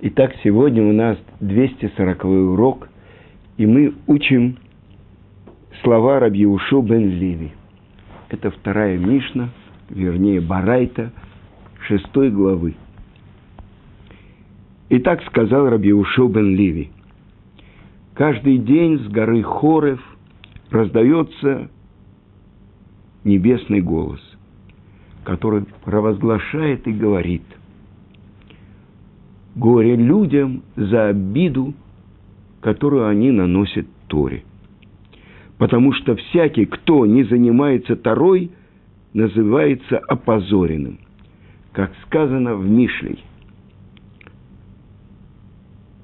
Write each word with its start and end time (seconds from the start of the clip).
Итак, 0.00 0.32
сегодня 0.44 0.80
у 0.84 0.92
нас 0.92 1.18
240 1.40 2.24
урок, 2.24 2.88
и 3.56 3.66
мы 3.66 3.94
учим 4.06 4.56
слова 5.82 6.20
Рабиушу 6.20 6.82
бен 6.82 7.10
Ливи. 7.10 7.50
Это 8.28 8.52
вторая 8.52 8.96
Мишна, 8.96 9.48
вернее 9.90 10.40
Барайта, 10.40 11.10
шестой 11.88 12.30
главы. 12.30 12.76
И 14.88 15.00
так 15.00 15.20
сказал 15.24 15.68
Рабиушу 15.68 16.28
бен 16.28 16.54
Ливи. 16.54 16.92
Каждый 18.14 18.58
день 18.58 19.00
с 19.00 19.08
горы 19.08 19.42
Хорев 19.42 20.00
раздается 20.70 21.68
небесный 23.24 23.80
голос, 23.80 24.20
который 25.24 25.64
провозглашает 25.84 26.86
и 26.86 26.92
говорит– 26.92 27.42
горе 29.58 29.96
людям 29.96 30.62
за 30.76 31.08
обиду, 31.08 31.74
которую 32.60 33.08
они 33.08 33.30
наносят 33.30 33.86
Торе. 34.06 34.44
Потому 35.58 35.92
что 35.92 36.14
всякий, 36.16 36.66
кто 36.66 37.04
не 37.06 37.24
занимается 37.24 37.96
Торой, 37.96 38.50
называется 39.12 39.98
опозоренным, 39.98 40.98
как 41.72 41.92
сказано 42.06 42.54
в 42.54 42.68
Мишлей. 42.68 43.24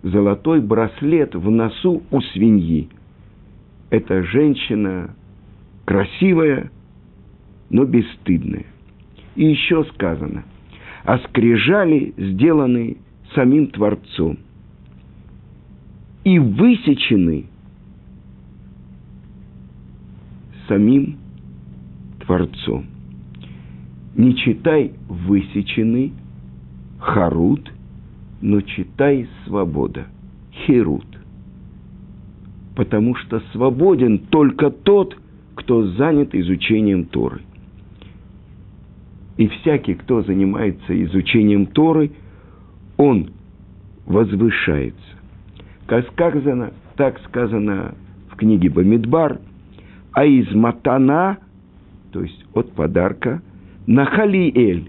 Золотой 0.02 0.60
браслет 0.60 1.34
в 1.34 1.48
носу 1.50 2.02
у 2.10 2.20
свиньи. 2.20 2.88
Эта 3.90 4.22
женщина 4.24 5.14
красивая, 5.84 6.70
но 7.70 7.84
бесстыдная. 7.84 8.66
И 9.36 9.46
еще 9.46 9.84
сказано, 9.94 10.44
а 11.04 11.18
скрижали 11.18 12.12
сделаны 12.16 12.98
самим 13.34 13.66
Творцом 13.68 14.38
и 16.24 16.38
высечены 16.38 17.46
самим 20.68 21.18
Творцом. 22.20 22.86
Не 24.14 24.34
читай 24.36 24.92
высечены, 25.08 26.12
харут, 26.98 27.70
но 28.40 28.60
читай 28.62 29.28
свобода, 29.44 30.06
херут. 30.52 31.06
Потому 32.76 33.14
что 33.16 33.40
свободен 33.52 34.18
только 34.18 34.70
тот, 34.70 35.18
кто 35.54 35.86
занят 35.88 36.34
изучением 36.34 37.04
Торы. 37.04 37.42
И 39.36 39.48
всякий, 39.48 39.94
кто 39.94 40.22
занимается 40.22 41.02
изучением 41.04 41.66
Торы– 41.66 42.12
он 42.96 43.30
возвышается. 44.06 45.00
Как 45.86 46.06
сказано, 46.12 46.72
так 46.96 47.18
сказано 47.26 47.94
в 48.30 48.36
книге 48.36 48.70
Бамидбар, 48.70 49.38
а 50.12 50.24
из 50.24 50.52
матана, 50.54 51.38
то 52.12 52.22
есть 52.22 52.44
от 52.54 52.72
подарка, 52.72 53.42
нахалиэль, 53.86 54.88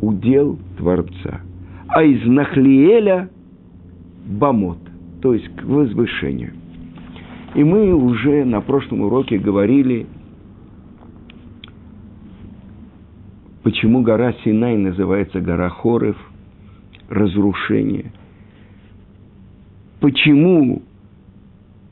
удел 0.00 0.58
Творца, 0.76 1.40
а 1.88 2.02
из 2.02 2.24
нахлиэля 2.26 3.30
бамот, 4.26 4.78
то 5.22 5.34
есть 5.34 5.48
к 5.56 5.64
возвышению. 5.64 6.52
И 7.54 7.64
мы 7.64 7.94
уже 7.94 8.44
на 8.44 8.60
прошлом 8.60 9.02
уроке 9.02 9.38
говорили– 9.38 10.06
Почему 13.68 14.00
гора 14.00 14.32
Синай 14.44 14.78
называется 14.78 15.42
гора 15.42 15.68
Хорев, 15.68 16.16
разрушение? 17.10 18.12
Почему 20.00 20.80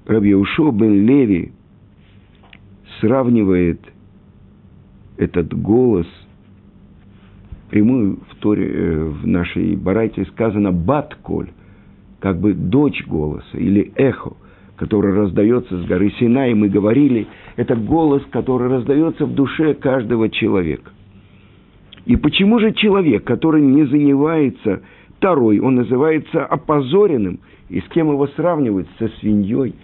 Рабьяушо 0.07 0.71
бен 0.71 1.07
Леви 1.07 1.53
сравнивает 2.99 3.79
этот 5.19 5.53
голос, 5.53 6.07
прямую 7.69 8.21
в, 8.31 8.37
Торе, 8.37 8.73
э, 8.73 9.05
в 9.05 9.27
нашей 9.27 9.77
барайте 9.77 10.25
сказано 10.33 10.73
«бат-коль», 10.73 11.51
как 12.21 12.41
бы 12.41 12.55
дочь 12.55 13.05
голоса 13.07 13.59
или 13.59 13.93
эхо, 13.97 14.33
которое 14.77 15.15
раздается 15.15 15.77
с 15.77 15.85
горы 15.85 16.11
Синай, 16.19 16.53
и 16.53 16.55
мы 16.55 16.71
говорили, 16.71 17.27
это 17.57 17.77
голос, 17.77 18.23
который 18.31 18.69
раздается 18.69 19.27
в 19.27 19.35
душе 19.35 19.75
каждого 19.75 20.31
человека. 20.31 20.93
И 22.07 22.15
почему 22.15 22.61
же 22.61 22.73
человек, 22.73 23.25
который 23.25 23.61
не 23.63 23.85
занимается 23.85 24.83
второй, 25.17 25.59
он 25.59 25.75
называется 25.75 26.47
опозоренным, 26.47 27.41
и 27.69 27.81
с 27.81 27.85
кем 27.89 28.09
его 28.11 28.29
сравнивают? 28.29 28.89
Со 28.99 29.09
свиньей. 29.19 29.75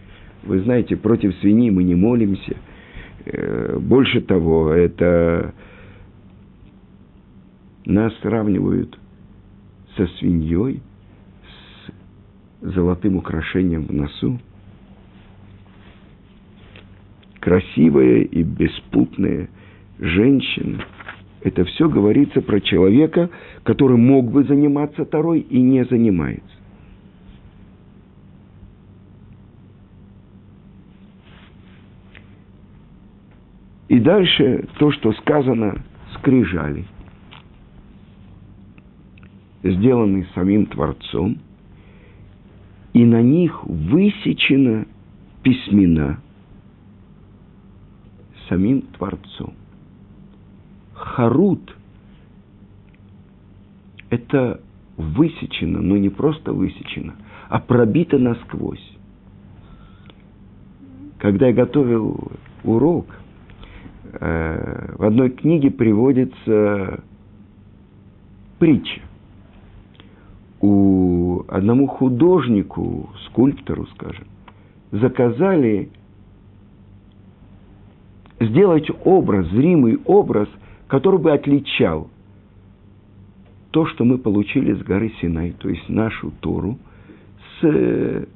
Вы 0.44 0.60
знаете, 0.60 0.96
против 0.96 1.34
свиньи 1.40 1.70
мы 1.70 1.82
не 1.82 1.96
молимся. 1.96 2.56
Э, 3.24 3.76
больше 3.78 4.20
того, 4.20 4.70
это 4.70 5.52
нас 7.86 8.12
сравнивают 8.22 8.96
со 9.96 10.06
свиньей, 10.18 10.80
с 11.42 12.72
золотым 12.72 13.16
украшением 13.16 13.86
в 13.86 13.92
носу. 13.92 14.38
Красивая 17.40 18.20
и 18.20 18.44
беспутная 18.44 19.48
женщина– 19.98 20.84
это 21.44 21.64
все 21.64 21.88
говорится 21.88 22.40
про 22.40 22.60
человека, 22.60 23.30
который 23.64 23.96
мог 23.96 24.30
бы 24.30 24.44
заниматься 24.44 25.04
Тарой 25.04 25.40
и 25.40 25.60
не 25.60 25.84
занимается. 25.84 26.46
И 33.88 33.98
дальше 33.98 34.68
то, 34.78 34.90
что 34.92 35.12
сказано, 35.12 35.82
скрижали, 36.14 36.86
сделаны 39.62 40.26
самим 40.34 40.66
Творцом, 40.66 41.38
и 42.94 43.04
на 43.04 43.20
них 43.20 43.64
высечена 43.64 44.86
письмена 45.42 46.20
самим 48.48 48.82
Творцом 48.82 49.54
харут– 51.12 51.76
это 54.10 54.60
высечено, 54.96 55.80
но 55.80 55.96
не 55.96 56.08
просто 56.08 56.52
высечено, 56.52 57.14
а 57.48 57.58
пробито 57.58 58.18
насквозь. 58.18 58.96
Когда 61.18 61.48
я 61.48 61.52
готовил 61.52 62.32
урок, 62.64 63.06
э, 64.12 64.94
в 64.96 65.04
одной 65.04 65.30
книге 65.30 65.70
приводится 65.70 67.02
притча. 68.58 69.00
У 70.60 71.44
одному 71.48 71.86
художнику, 71.86 73.10
скульптору, 73.26 73.86
скажем, 73.94 74.26
заказали 74.90 75.90
сделать 78.40 78.88
образ, 79.04 79.46
зримый 79.48 79.98
образ– 80.04 80.48
который 80.92 81.18
бы 81.18 81.32
отличал 81.32 82.10
то, 83.70 83.86
что 83.86 84.04
мы 84.04 84.18
получили 84.18 84.74
с 84.74 84.82
горы 84.82 85.10
Синай, 85.22 85.52
то 85.52 85.70
есть 85.70 85.88
нашу 85.88 86.30
Тору, 86.40 86.78
с 87.58 87.64
э, 87.64 88.26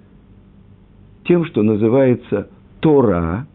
тем, 1.24 1.44
что 1.44 1.62
называется 1.62 2.48
Тора, 2.80 3.46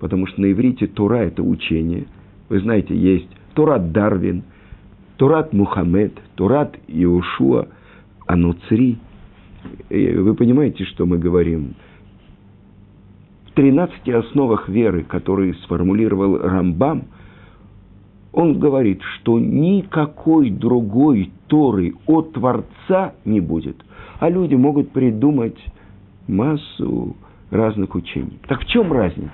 потому 0.00 0.26
что 0.26 0.42
на 0.42 0.52
иврите 0.52 0.86
Тора– 0.86 1.14
это 1.24 1.42
учение. 1.42 2.08
Вы 2.50 2.60
знаете, 2.60 2.94
есть 2.94 3.30
Торат 3.54 3.90
Дарвин, 3.92 4.42
Торат 5.16 5.54
Мухаммед, 5.54 6.20
Торат 6.34 6.76
Иошуа, 6.88 7.68
Ануцри. 8.26 8.98
Вы 9.88 10.34
понимаете, 10.34 10.84
что 10.84 11.06
мы 11.06 11.16
говорим? 11.16 11.74
В 13.46 13.52
13 13.52 14.06
основах 14.10 14.68
веры, 14.68 15.04
которые 15.04 15.54
сформулировал 15.54 16.36
Рамбам– 16.36 17.04
он 18.36 18.60
говорит, 18.60 19.00
что 19.02 19.40
никакой 19.40 20.50
другой 20.50 21.32
Торы 21.46 21.94
от 22.06 22.34
Творца 22.34 23.14
не 23.24 23.40
будет. 23.40 23.82
А 24.20 24.28
люди 24.28 24.54
могут 24.54 24.90
придумать 24.90 25.56
массу 26.28 27.16
разных 27.50 27.94
учений. 27.94 28.38
Так 28.46 28.60
в 28.62 28.66
чем 28.66 28.92
разница? 28.92 29.32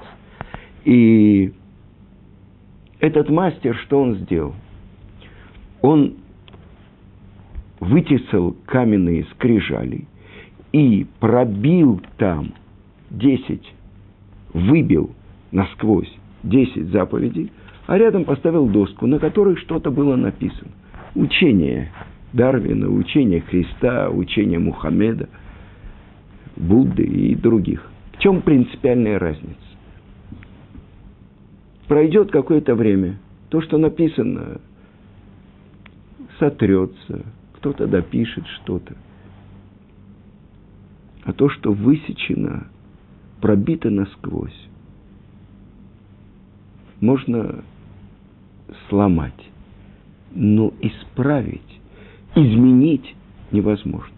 И 0.85 1.53
этот 3.01 3.29
мастер, 3.29 3.75
что 3.85 4.01
он 4.01 4.19
сделал? 4.19 4.55
Он 5.81 6.15
вытесал 7.81 8.55
каменные 8.67 9.27
скрижали 9.35 10.07
и 10.71 11.09
пробил 11.19 12.01
там 12.19 12.53
десять, 13.11 13.75
выбил 14.55 15.11
насквозь 15.51 16.15
десять 16.45 16.87
заповедей– 16.91 17.51
а 17.87 17.99
рядом 17.99 18.25
поставил 18.25 18.67
доску, 18.69 19.07
на 19.07 19.19
которой 19.19 19.57
что-то 19.57 19.91
было 19.91 20.17
написано. 20.17 20.71
Учение 21.15 21.91
Дарвина, 22.33 22.89
учение 22.89 23.41
Христа, 23.41 24.09
учение 24.11 24.59
Мухаммеда, 24.59 25.29
Будды 26.57 27.03
и 27.03 27.35
других. 27.35 27.91
В 28.13 28.19
чем 28.19 28.43
принципиальная 28.43 29.19
разница? 29.19 29.57
Пройдет 31.89 32.31
какое-то 32.31 32.75
время, 32.75 33.19
то, 33.49 33.61
что 33.61 33.79
написано, 33.79 34.61
сотрется, 36.39 37.25
кто-то 37.55 37.87
допишет 37.87 38.47
что-то. 38.47 38.95
А 41.25 41.33
то, 41.33 41.49
что 41.49 41.73
высечено, 41.73 42.69
пробито 43.41 43.91
насквозь, 43.91 44.69
можно 47.01 47.65
сломать, 48.89 49.51
но 50.33 50.73
исправить, 50.81 51.81
изменить 52.35 53.15
невозможно. 53.51 54.15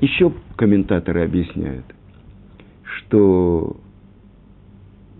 Еще 0.00 0.32
комментаторы 0.56 1.24
объясняют, 1.24 1.84
что 2.82 3.76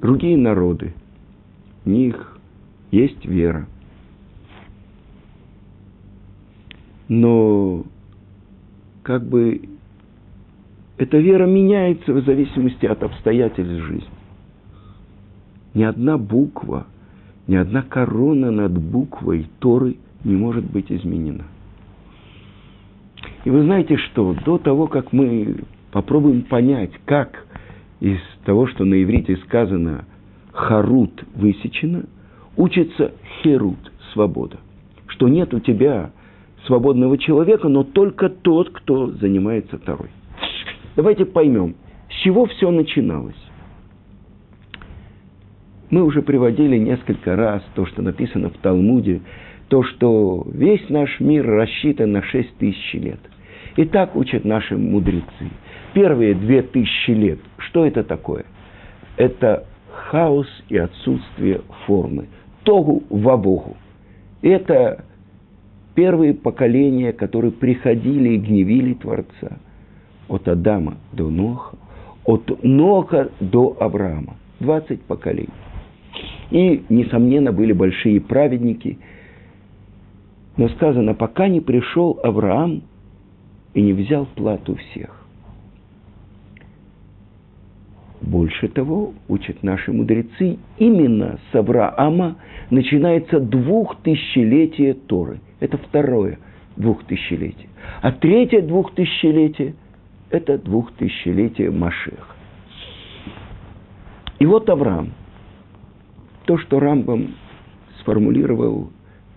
другие 0.01 0.39
народы, 0.39 0.95
у 1.85 1.91
них 1.91 2.39
есть 2.91 3.25
вера. 3.27 3.67
Но 7.09 7.85
как 9.03 9.27
бы 9.29 9.69
эта 10.97 11.19
вера 11.19 11.47
меняется 11.47 12.13
в 12.13 12.25
зависимости 12.25 12.87
от 12.87 13.03
обстоятельств 13.03 13.85
жизни. 13.87 14.20
Ни 15.75 15.85
одна 15.85 16.19
буква, 16.19 16.87
ни 17.47 17.57
одна 17.57 17.83
корона 17.83 18.51
над 18.51 18.73
буквой 18.73 19.47
Торы 19.61 19.97
не 20.25 20.37
может 20.37 20.65
быть 20.65 20.91
изменена. 20.91 21.45
И 23.45 23.51
вы 23.51 23.63
знаете 23.63 23.97
что, 23.97 24.35
до 24.45 24.59
того, 24.59 24.87
как 24.87 25.13
мы 25.13 25.57
попробуем 25.93 26.43
понять, 26.43 26.91
как 27.05 27.47
из 28.01 28.19
того, 28.45 28.67
что 28.67 28.85
на 28.85 29.03
иврите 29.03 29.37
сказано 29.37 30.05
«харут» 30.53 31.25
высечено, 31.35 32.05
учится 32.57 33.13
«херут»– 33.43 33.79
свобода. 34.13 34.59
Что 35.07 35.29
нет 35.29 35.55
у 35.55 35.61
тебя 35.61 36.11
свободного 36.67 37.17
человека, 37.19 37.69
но 37.69 37.85
только 37.85 38.29
тот, 38.29 38.71
кто 38.71 39.11
занимается 39.11 39.79
Торой. 39.79 40.11
Давайте 40.97 41.25
поймем, 41.25 41.75
с 42.11 42.23
чего 42.23 42.47
все 42.47 42.71
начиналось. 42.71 43.37
Мы 45.91 46.05
уже 46.05 46.23
приводили 46.23 46.79
несколько 46.79 47.35
раз 47.35 47.63
то, 47.75 47.85
что 47.87 48.01
написано 48.03 48.51
в 48.51 48.59
Талмуде, 48.59 49.21
то, 49.69 49.83
что 49.83 50.47
весь 50.53 50.89
наш 50.89 51.19
мир 51.21 51.45
рассчитан 51.47 52.13
на 52.13 52.23
6 52.23 52.57
тысяч 52.59 52.95
лет. 52.95 53.21
И 53.77 53.85
так 53.85 54.15
учат 54.15 54.45
наши 54.45 54.77
мудрецы. 54.77 55.51
Первые 55.93 56.35
две 56.35 56.63
тысячи 56.63 57.11
лет, 57.11 57.39
что 57.59 57.85
это 57.85 58.05
такое? 58.05 58.45
Это 59.17 59.67
хаос 59.91 60.47
и 60.69 60.77
отсутствие 60.77 61.63
формы. 61.87 62.29
Тогу 62.65 63.03
во 63.11 63.37
Богу. 63.37 63.77
Это 64.43 65.05
первые 65.95 66.35
поколения, 66.35 67.13
которые 67.13 67.53
приходили 67.53 68.31
и 68.31 68.39
гневили 68.39 68.95
Творца. 68.95 69.59
От 70.29 70.47
Адама 70.47 70.99
до 71.13 71.29
Ноха, 71.29 71.77
от 72.25 72.63
Ноха 72.63 73.31
до 73.41 73.77
Авраама. 73.81 74.37
20 74.61 75.01
поколений. 75.03 75.49
И, 76.51 76.83
несомненно, 76.89 77.53
были 77.53 77.73
большие 77.73 78.21
праведники. 78.21 78.99
Но 80.57 80.69
сказано, 80.71 81.15
пока 81.15 81.49
не 81.49 81.61
пришел 81.61 82.19
Авраам 82.23 82.83
и 83.73 83.81
не 83.81 83.93
взял 83.93 84.27
плату 84.27 84.75
всех. 84.75 85.17
Больше 88.21 88.69
того, 88.69 89.15
учат 89.29 89.63
наши 89.63 89.93
мудрецы, 89.93 90.59
именно 90.77 91.39
с 91.51 91.55
Авраама 91.55 92.37
начинается 92.69 93.41
двухтысячелетие 93.41 94.95
Торы. 94.95 95.41
Это 95.61 95.79
второе 95.79 96.39
двухтысячелетие. 96.77 97.69
А 98.03 98.13
третье 98.13 98.61
двухтысячелетие– 98.61 99.75
это 100.31 100.59
двухтысячелетие 100.59 101.71
Машеха. 101.71 102.37
И 104.39 104.47
вот 104.47 104.69
Авраам– 104.69 105.13
то, 106.51 106.59
что 106.59 106.81
Рамбам 106.81 107.37
сформулировал 108.01 108.91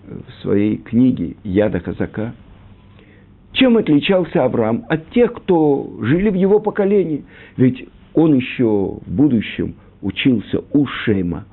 в 0.03 0.41
своей 0.41 0.77
книге 0.77 1.35
«Яда 1.43 1.79
казака», 1.79 2.33
чем 3.51 3.77
отличался 3.77 4.43
Авраам 4.43 4.83
от 4.89 5.11
тех, 5.11 5.31
кто 5.31 5.91
жили 6.01 6.31
в 6.31 6.33
его 6.33 6.59
поколении? 6.59 7.23
Ведь 7.55 7.87
он 8.15 8.33
еще 8.33 8.65
в 8.65 9.03
будущем 9.05 9.75
учился 10.01 10.63
у 10.71 10.87
Шема, 10.87 11.45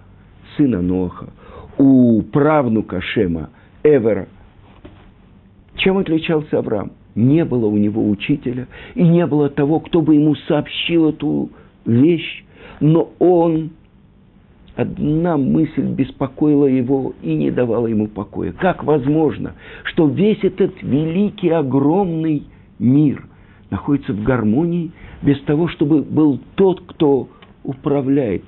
сына 0.57 0.81
Ноха, 0.81 1.29
у 1.77 2.23
правнука 2.23 3.03
Шема, 3.03 3.51
Эвера. 3.83 4.29
Чем 5.77 5.99
отличался 5.99 6.61
Авраам? 6.61 6.93
Не 7.15 7.45
было 7.45 7.67
у 7.67 7.77
него 7.77 8.09
учителя, 8.09 8.67
и 8.95 9.03
не 9.03 9.27
было 9.27 9.51
того, 9.51 9.81
кто 9.81 10.01
бы 10.01 10.15
ему 10.15 10.37
сообщил 10.37 11.11
эту 11.11 11.51
вещь, 11.85 12.45
но 12.81 13.13
он 13.19 13.73
Одна 14.77 15.37
мысль 15.37 15.83
беспокоила 15.83 16.67
его 16.67 17.13
и 17.23 17.35
не 17.35 17.51
давала 17.51 17.89
ему 17.89 18.07
покоя. 18.07 18.53
Как 18.53 18.85
возможно, 18.85 19.55
что 19.85 20.07
весь 20.07 20.43
этот 20.43 20.81
великий, 20.83 21.49
огромный 21.49 22.45
мир 22.79 23.27
находится 23.71 24.13
в 24.13 24.23
гармонии 24.23 24.93
без 25.23 25.41
того, 25.43 25.69
чтобы 25.69 26.03
был 26.03 26.41
тот, 26.55 26.83
кто 26.87 27.29
управляет 27.65 28.45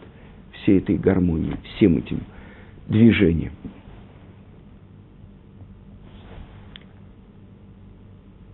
всей 0.52 0.78
этой 0.78 0.96
гармонией, 0.96 1.56
всем 1.76 1.98
этим 1.98 2.20
движением. 2.88 3.52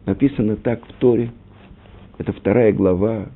Написано 0.07 0.57
так 0.57 0.87
в 0.87 0.93
Торе, 0.95 1.31
это 2.17 2.33
вторая 2.33 2.73
глава 2.73 3.27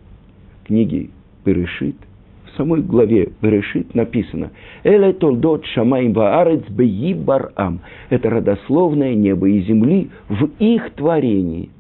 книги 0.65 1.11
Перешит– 1.45 1.97
самой 2.57 2.83
главе 2.83 3.31
Берешит 3.41 3.95
написано 3.95 4.51
«Эле 4.85 5.13
толдот 5.13 5.65
шамаим 5.67 6.13
ваарец 6.13 6.69
беибарам»– 6.69 7.81
это 8.11 8.31
родословное 8.31 9.15
небо 9.15 9.49
и 9.49 9.63
земли 9.63 10.11
в 10.29 10.51
их 10.59 10.91
творении. 10.95 11.71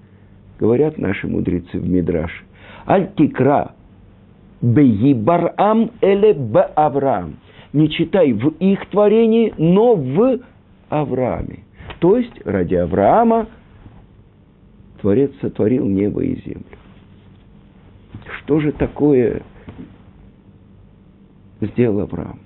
Говорят 0.58 0.99
наши 0.99 1.26
мудрецы 1.26 1.78
в 1.78 1.88
Мидраше. 1.88 2.44
«Аль-тикра 2.87 3.73
беибарам 4.61 5.90
эле 6.00 6.32
беавраам»– 6.32 7.37
не 7.73 7.88
читай 7.88 8.32
в 8.32 8.49
их 8.58 8.87
творении, 8.90 9.52
но 9.56 9.94
в 9.94 10.40
Аврааме. 10.88 11.61
То 12.00 12.18
есть 12.18 12.44
ради 12.44 12.75
Авраама 12.75 13.47
Творец 15.00 15.32
сотворил 15.40 15.87
небо 15.87 16.23
и 16.23 16.40
землю. 16.42 16.64
Что 18.38 18.61
же 18.61 18.73
такое 18.73 19.42
сделал 21.66 22.00
Авраам? 22.00 22.40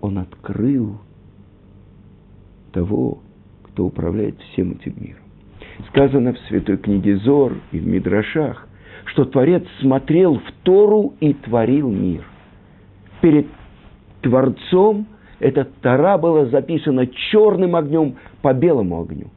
Он 0.00 0.18
открыл 0.18 0.98
того, 2.72 3.20
кто 3.64 3.86
управляет 3.86 4.38
всем 4.40 4.72
этим 4.72 4.94
миром. 4.98 5.22
Сказано 5.88 6.32
в 6.32 6.38
Святой 6.48 6.76
книге 6.76 7.16
Зор 7.18 7.54
и 7.70 7.78
в 7.78 7.86
Мидрашах, 7.86 8.68
что 9.06 9.24
Творец 9.24 9.64
смотрел 9.80 10.38
в 10.38 10.52
Тору 10.62 11.14
и 11.20 11.32
творил 11.34 11.90
мир. 11.90 12.24
Перед 13.20 13.46
Творцом 14.20 15.06
эта 15.38 15.64
Тора 15.64 16.18
была 16.18 16.46
записана 16.46 17.06
черным 17.06 17.76
огнем 17.76 18.16
по 18.42 18.52
белому 18.52 19.00
огню. 19.00 19.28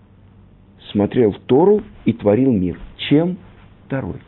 Смотрел 0.92 1.32
в 1.32 1.40
Тору 1.42 1.82
и 2.06 2.14
творил 2.14 2.52
мир. 2.52 2.80
Чем? 2.98 3.38
Второй 3.86 4.20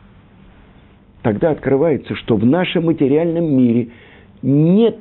тогда 1.22 1.50
открывается, 1.50 2.14
что 2.14 2.36
в 2.36 2.44
нашем 2.44 2.86
материальном 2.86 3.44
мире 3.44 3.88
нет 4.42 4.98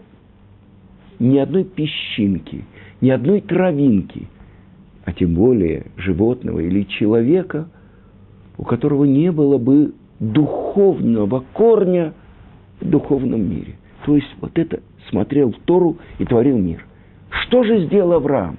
ни 1.19 1.38
одной 1.38 1.63
песчинки, 1.63 2.65
ни 3.01 3.09
одной 3.09 3.41
травинки, 3.41 4.27
а 5.05 5.13
тем 5.13 5.33
более 5.36 5.88
животного 5.95 6.59
или 6.59 6.83
человека, 6.83 7.69
у 8.57 8.63
которого 8.63 9.05
не 9.05 9.31
было 9.31 9.57
бы 9.57 9.93
духовного 10.19 11.43
корня 11.53 12.13
в 12.81 12.89
духовном 12.89 13.50
мире. 13.50 13.75
То 14.05 14.15
есть 14.15 14.27
вот 14.41 14.57
это 14.57 14.81
смотрел 15.09 15.51
в 15.51 15.59
Тору 15.65 15.97
и 16.19 16.25
творил 16.25 16.57
мир. 16.57 16.86
Что 17.29 17.63
же 17.63 17.86
сделал 17.86 18.13
Авраам? 18.13 18.57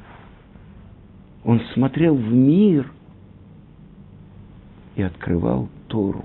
Он 1.44 1.60
смотрел 1.74 2.14
в 2.14 2.32
мир 2.32 2.90
и 4.96 5.02
открывал 5.02 5.68
Тору. 5.88 6.24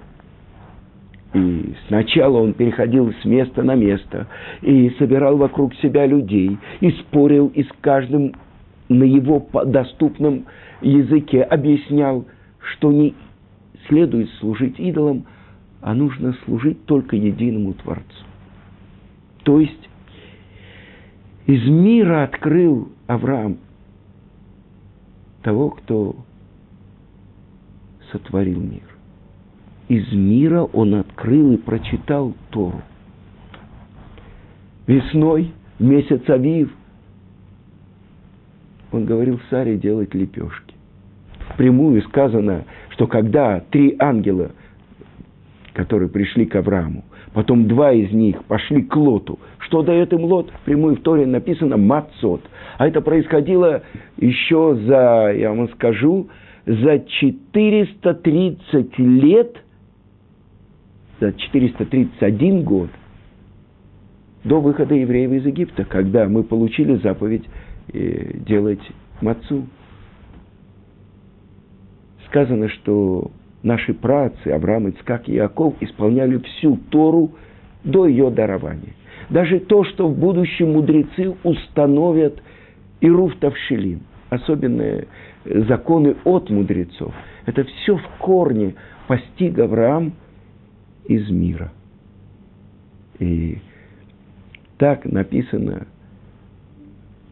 И 1.34 1.74
сначала 1.88 2.40
он 2.40 2.54
переходил 2.54 3.12
с 3.22 3.26
места 3.26 3.64
на 3.64 3.76
место 3.76 4.28
и 4.62 4.92
собирал 5.00 5.38
вокруг 5.38 5.74
себя 5.76 6.06
людей, 6.06 6.58
и 6.80 6.92
спорил 6.92 7.48
и 7.48 7.64
с 7.64 7.70
каждым 7.82 8.34
на 8.90 9.04
его 9.04 9.48
доступном 9.66 10.46
языке 10.82 11.42
объяснял, 11.42 12.26
что 12.60 12.92
не 12.92 13.16
следует 13.88 14.30
служить 14.40 14.80
идолам, 14.80 15.26
а 15.82 15.94
нужно 15.96 16.34
служить 16.46 16.86
только 16.86 17.16
единому 17.16 17.74
Творцу. 17.74 18.06
То 19.44 19.60
есть 19.60 19.90
из 21.48 21.68
мира 21.68 22.24
открыл 22.24 22.90
Авраам 23.08 23.58
того, 25.42 25.72
кто 25.72 26.16
сотворил 28.12 28.62
мир. 28.62 28.84
Из 29.88 30.12
мира 30.14 30.64
он 30.64 30.96
открыл 30.96 31.54
и 31.54 31.58
прочитал 31.58 32.34
Тору. 32.50 32.82
Весной, 34.88 35.52
в 35.80 35.84
месяц 35.84 36.22
Авив, 36.30 36.72
он 38.92 39.06
говорил 39.06 39.40
Саре 39.50 39.78
делать 39.78 40.14
лепешки. 40.14 40.74
Впрямую 41.54 42.02
сказано, 42.04 42.66
что 42.90 43.08
когда 43.08 43.60
три 43.60 43.96
ангела, 44.00 44.52
которые 45.74 46.10
пришли 46.10 46.46
к 46.46 46.56
Аврааму, 46.56 47.04
потом 47.34 47.68
два 47.68 47.92
из 47.92 48.12
них 48.12 48.44
пошли 48.46 48.84
к 48.84 48.96
Лоту, 48.96 49.40
что 49.60 49.82
дает 49.82 50.14
им 50.14 50.26
Лот? 50.26 50.52
Впрямую 50.62 50.98
в 50.98 51.02
Торе 51.02 51.26
написано 51.26 51.78
«мацот». 51.78 52.42
А 52.78 52.88
это 52.88 53.02
происходило 53.02 53.82
еще 54.18 54.76
за, 54.86 55.34
я 55.36 55.52
вам 55.52 55.70
скажу, 55.70 56.30
за 56.66 57.00
430 57.00 59.00
лет, 59.00 59.63
за 61.20 61.34
431 61.34 62.64
год 62.64 62.90
до 64.44 64.60
выхода 64.60 64.96
евреев 64.96 65.32
из 65.32 65.46
Египта, 65.46 65.86
когда 65.86 66.28
мы 66.28 66.44
получили 66.44 66.96
заповедь 66.96 67.46
э, 67.94 68.38
делать 68.46 68.82
мацу. 69.22 69.66
Сказано, 72.28 72.68
что 72.70 73.32
наши 73.62 73.94
працы, 73.94 74.48
Авраам, 74.50 74.90
Ицкак 74.90 75.30
и 75.30 75.34
Яков, 75.36 75.76
исполняли 75.82 76.40
всю 76.40 76.78
Тору 76.90 77.32
до 77.84 78.08
ее 78.08 78.30
дарования. 78.30 78.94
Даже 79.30 79.60
то, 79.60 79.84
что 79.86 80.08
в 80.08 80.18
будущем 80.18 80.74
мудрецы 80.74 81.34
установят 81.44 82.42
Ируф 83.02 83.36
Тавшилим, 83.38 84.02
особенные 84.30 85.08
законы 85.46 86.16
от 86.24 86.50
мудрецов, 86.50 87.14
это 87.46 87.64
все 87.64 87.98
в 87.98 88.04
корне 88.20 88.76
постиг 89.08 89.58
Авраам 89.60 90.14
из 91.06 91.30
мира. 91.30 91.72
И 93.20 93.60
так 94.78 95.06
написано 95.06 95.88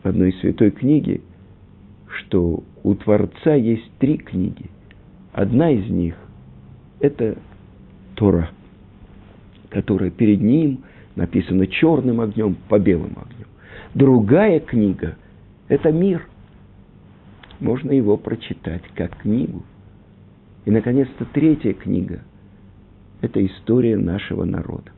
в 0.04 0.08
одной 0.08 0.34
святой 0.34 0.72
книге, 0.72 1.22
что 2.08 2.64
у 2.84 2.96
Творца 2.96 3.56
есть 3.56 3.90
три 4.00 4.18
книги. 4.18 4.66
Одна 5.34 5.72
из 5.72 5.90
них– 5.90 6.16
это 7.00 7.38
Тора, 8.16 8.50
которая 9.70 10.12
перед 10.12 10.42
ним 10.42 10.84
написана 11.16 11.68
черным 11.68 12.22
огнем 12.22 12.56
по 12.68 12.80
белым 12.80 13.18
огнем. 13.18 13.48
Другая 13.94 14.60
книга– 14.60 15.18
это 15.68 15.92
мир. 15.92 16.28
Можно 17.60 17.92
его 17.92 18.18
прочитать 18.18 18.84
как 18.96 19.18
книгу. 19.20 19.64
И, 20.66 20.72
наконец-то, 20.72 21.26
третья 21.26 21.74
книга– 21.74 22.22
это 23.22 23.46
история 23.46 23.98
нашего 23.98 24.44
народа. 24.44 24.92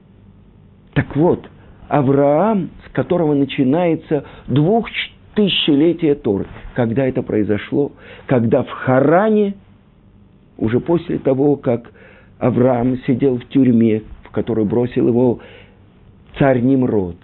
Так 0.93 1.15
вот, 1.15 1.47
Авраам, 1.87 2.69
с 2.87 2.91
которого 2.93 3.33
начинается 3.33 4.25
двухтысячелетие 4.47 6.15
Торы. 6.15 6.47
Когда 6.75 7.05
это 7.05 7.21
произошло? 7.21 7.91
Когда 8.27 8.63
в 8.63 8.69
Харане, 8.69 9.55
уже 10.57 10.79
после 10.79 11.19
того, 11.19 11.55
как 11.55 11.91
Авраам 12.39 12.97
сидел 13.05 13.37
в 13.37 13.45
тюрьме, 13.49 14.03
в 14.23 14.31
которую 14.31 14.65
бросил 14.65 15.07
его 15.07 15.39
царь 16.39 16.61
Немрод, 16.61 17.17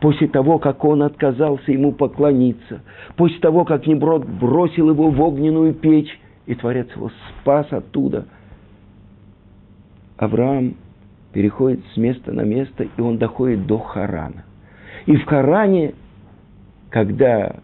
после 0.00 0.28
того, 0.28 0.58
как 0.58 0.84
он 0.84 1.02
отказался 1.02 1.72
ему 1.72 1.92
поклониться, 1.92 2.82
после 3.16 3.38
того, 3.38 3.64
как 3.64 3.86
Немрод 3.86 4.26
бросил 4.26 4.90
его 4.90 5.10
в 5.10 5.20
огненную 5.20 5.74
печь, 5.74 6.20
и 6.46 6.54
Творец 6.54 6.88
его 6.94 7.10
спас 7.40 7.66
оттуда, 7.72 8.26
Авраам 10.16 10.76
переходит 11.32 11.80
с 11.92 11.96
места 11.96 12.32
на 12.32 12.42
место, 12.42 12.86
и 12.96 13.00
он 13.00 13.18
доходит 13.18 13.66
до 13.66 13.78
Харана. 13.78 14.44
И 15.06 15.16
в 15.16 15.24
Харане, 15.26 15.94
когда 16.90 17.56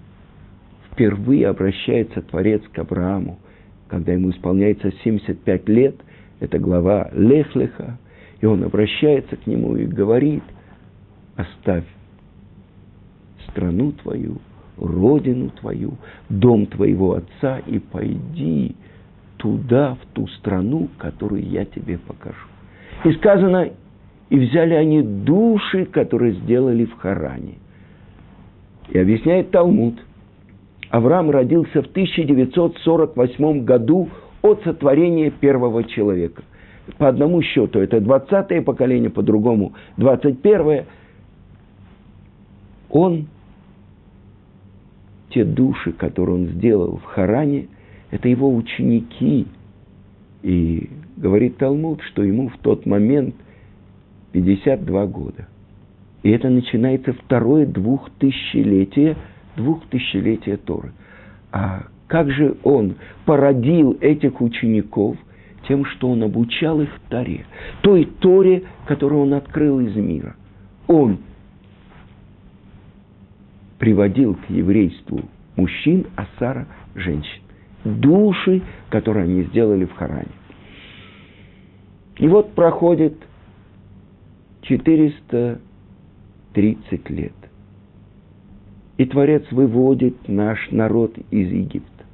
впервые 0.90 1.48
обращается 1.48 2.20
Творец 2.22 2.62
к 2.72 2.78
Аврааму, 2.78 3.38
когда 3.88 4.12
ему 4.12 4.30
исполняется 4.30 4.92
75 5.02 5.68
лет, 5.68 5.96
это 6.40 6.58
глава 6.58 7.08
Лехлеха, 7.12 7.98
и 8.40 8.46
он 8.46 8.62
обращается 8.64 9.36
к 9.36 9.46
нему 9.46 9.76
и 9.76 9.86
говорит, 9.86 10.42
оставь 11.36 11.84
страну 13.48 13.92
твою, 13.92 14.38
родину 14.76 15.50
твою, 15.50 15.94
дом 16.28 16.66
твоего 16.66 17.14
отца 17.14 17.58
и 17.66 17.78
пойди 17.78 18.74
туда, 19.42 19.96
в 20.00 20.14
ту 20.14 20.28
страну, 20.28 20.88
которую 20.98 21.42
я 21.42 21.64
тебе 21.64 21.98
покажу. 21.98 22.46
И 23.04 23.12
сказано, 23.14 23.70
и 24.30 24.38
взяли 24.38 24.74
они 24.74 25.02
души, 25.02 25.84
которые 25.84 26.34
сделали 26.34 26.84
в 26.84 26.94
Харане. 26.94 27.54
И 28.88 28.98
объясняет 28.98 29.50
Талмуд. 29.50 29.96
Авраам 30.90 31.30
родился 31.30 31.82
в 31.82 31.86
1948 31.86 33.64
году 33.64 34.08
от 34.42 34.62
сотворения 34.62 35.30
первого 35.30 35.82
человека. 35.84 36.44
По 36.98 37.08
одному 37.08 37.42
счету 37.42 37.80
это 37.80 37.96
20-е 37.96 38.62
поколение, 38.62 39.10
по 39.10 39.22
другому 39.22 39.72
21-е. 39.98 40.86
Он, 42.90 43.26
те 45.30 45.44
души, 45.44 45.92
которые 45.92 46.36
он 46.36 46.46
сделал 46.48 46.98
в 46.98 47.04
Харане, 47.04 47.68
это 48.12 48.28
его 48.28 48.54
ученики. 48.54 49.48
И 50.42 50.90
говорит 51.16 51.56
Талмуд, 51.56 52.02
что 52.02 52.22
ему 52.22 52.48
в 52.48 52.58
тот 52.58 52.86
момент 52.86 53.34
52 54.32 55.06
года. 55.06 55.48
И 56.22 56.30
это 56.30 56.50
начинается 56.50 57.14
второе 57.14 57.66
двухтысячелетие, 57.66 59.16
двухтысячелетие 59.56 60.58
Торы. 60.58 60.92
А 61.50 61.86
как 62.06 62.30
же 62.30 62.56
он 62.62 62.96
породил 63.24 63.96
этих 64.00 64.40
учеников 64.40 65.16
тем, 65.66 65.84
что 65.86 66.10
он 66.10 66.22
обучал 66.22 66.80
их 66.82 66.90
Торе, 67.08 67.46
той 67.80 68.04
Торе, 68.04 68.64
которую 68.86 69.22
он 69.22 69.34
открыл 69.34 69.80
из 69.80 69.96
мира. 69.96 70.36
Он 70.86 71.18
приводил 73.78 74.34
к 74.34 74.50
еврейству 74.50 75.22
мужчин, 75.56 76.06
а 76.16 76.26
Сара– 76.38 76.66
женщин. 76.94 77.41
Души, 77.84 78.62
которые 78.90 79.24
они 79.24 79.42
сделали 79.44 79.84
в 79.84 79.92
Харане. 79.94 80.26
И 82.18 82.28
вот 82.28 82.54
проходит 82.54 83.14
430 84.62 87.10
лет. 87.10 87.32
И 88.98 89.06
Творец 89.06 89.44
выводит 89.50 90.28
наш 90.28 90.70
народ 90.70 91.16
из 91.30 91.50
Египта. 91.50 92.04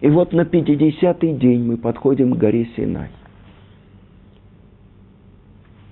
И 0.00 0.08
вот 0.08 0.32
на 0.32 0.42
50-й 0.42 1.34
день 1.34 1.64
мы 1.64 1.76
подходим 1.76 2.34
к 2.34 2.38
горе 2.38 2.68
Синай. 2.76 3.10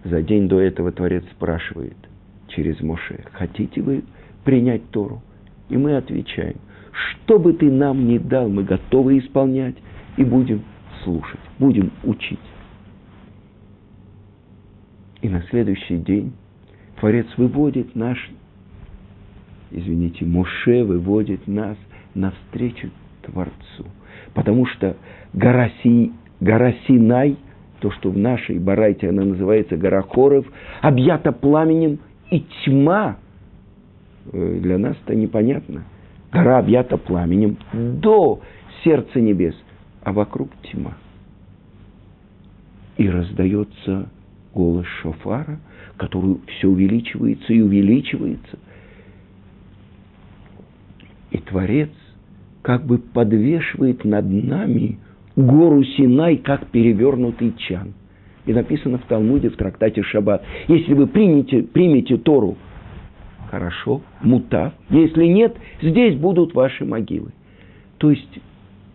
За 0.05 0.23
день 0.23 0.49
до 0.49 0.61
этого 0.61 0.93
Творец 0.93 1.25
спрашивает 1.33 1.97
через 2.49 2.81
Моше, 2.81 3.25
хотите 3.33 3.83
вы 3.83 4.05
принять 4.45 4.89
Тору? 4.91 5.21
И 5.69 5.77
мы 5.77 5.97
отвечаем, 5.97 6.57
что 6.99 7.39
бы 7.39 7.53
ты 7.53 7.71
нам 7.71 8.07
ни 8.07 8.19
дал, 8.19 8.49
мы 8.49 8.65
готовы 8.65 9.19
исполнять 9.19 9.77
и 10.17 10.25
будем 10.25 10.63
слушать, 11.05 11.41
будем 11.59 11.91
учить. 12.05 12.39
И 15.21 15.29
на 15.29 15.43
следующий 15.51 15.97
день 15.97 16.33
Творец 16.99 17.27
выводит 17.37 17.95
наш, 17.95 18.31
извините, 19.71 20.25
Моше 20.25 20.85
выводит 20.85 21.47
нас 21.47 21.77
навстречу 22.15 22.91
Творцу. 23.23 23.87
Потому 24.35 24.67
что 24.67 24.97
гора, 25.33 25.71
Си, 25.83 26.13
гора 26.41 26.73
Синай, 26.87 27.37
то, 27.81 27.91
что 27.93 28.11
в 28.11 28.19
нашей 28.19 28.59
Барайте 28.59 29.09
она 29.09 29.25
называется 29.25 29.77
гора 29.77 30.03
Хоров, 30.03 30.47
объята 30.81 31.33
пламенем, 31.33 32.01
и 32.31 32.45
тьма, 32.65 33.19
э, 34.33 34.59
для 34.61 34.79
нас 34.79 34.97
это 35.05 35.15
непонятно. 35.15 35.85
Гора 36.33 36.59
объята 36.59 36.97
пламенем 36.99 37.57
до 37.73 38.41
сердца 38.85 39.21
небес, 39.21 39.55
а 40.03 40.13
вокруг 40.13 40.51
тьма. 40.63 40.95
И 42.97 43.09
раздается 43.09 44.09
голос 44.55 44.87
шофара, 45.03 45.59
который 45.97 46.41
все 46.47 46.69
увеличивается 46.69 47.53
и 47.53 47.61
увеличивается. 47.61 48.59
И 51.31 51.39
Творец– 51.39 51.91
как 52.69 52.85
бы 52.85 52.99
подвешивает 52.99 54.05
над 54.05 54.31
нами 54.31 54.99
гору 55.37 55.83
Синай, 55.85 56.37
как 56.37 56.67
перевернутый 56.67 57.55
чан. 57.57 57.95
И 58.45 58.53
написано 58.53 58.99
в 58.99 59.05
Талмуде, 59.05 59.49
в 59.49 59.57
трактате 59.57 60.03
Шаббат. 60.03 60.43
Если 60.69 60.93
вы 60.93 61.07
примете, 61.07 61.63
примете 61.63 62.19
Тору, 62.19 62.59
хорошо, 63.51 64.03
мутав. 64.21 64.73
Если 64.91 65.25
нет, 65.25 65.57
здесь 65.83 66.17
будут 66.17 66.55
ваши 66.55 66.85
могилы. 66.85 67.33
То 67.99 68.11
есть 68.11 68.39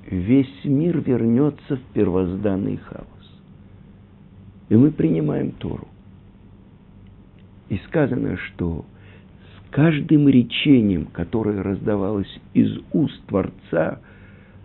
весь 0.10 0.63
мир 0.63 1.00
вернется 1.00 1.77
в 1.77 1.81
первозданный 1.93 2.77
хаос. 2.77 3.07
И 4.69 4.75
мы 4.75 4.91
принимаем 4.91 5.51
Тору. 5.51 5.88
И 7.69 7.77
сказано, 7.88 8.38
что 8.38 8.86
с 9.41 9.69
каждым 9.72 10.27
речением, 10.29 11.05
которое 11.05 11.62
раздавалось 11.62 12.39
из 12.53 12.79
уст 12.91 13.22
Творца, 13.27 14.00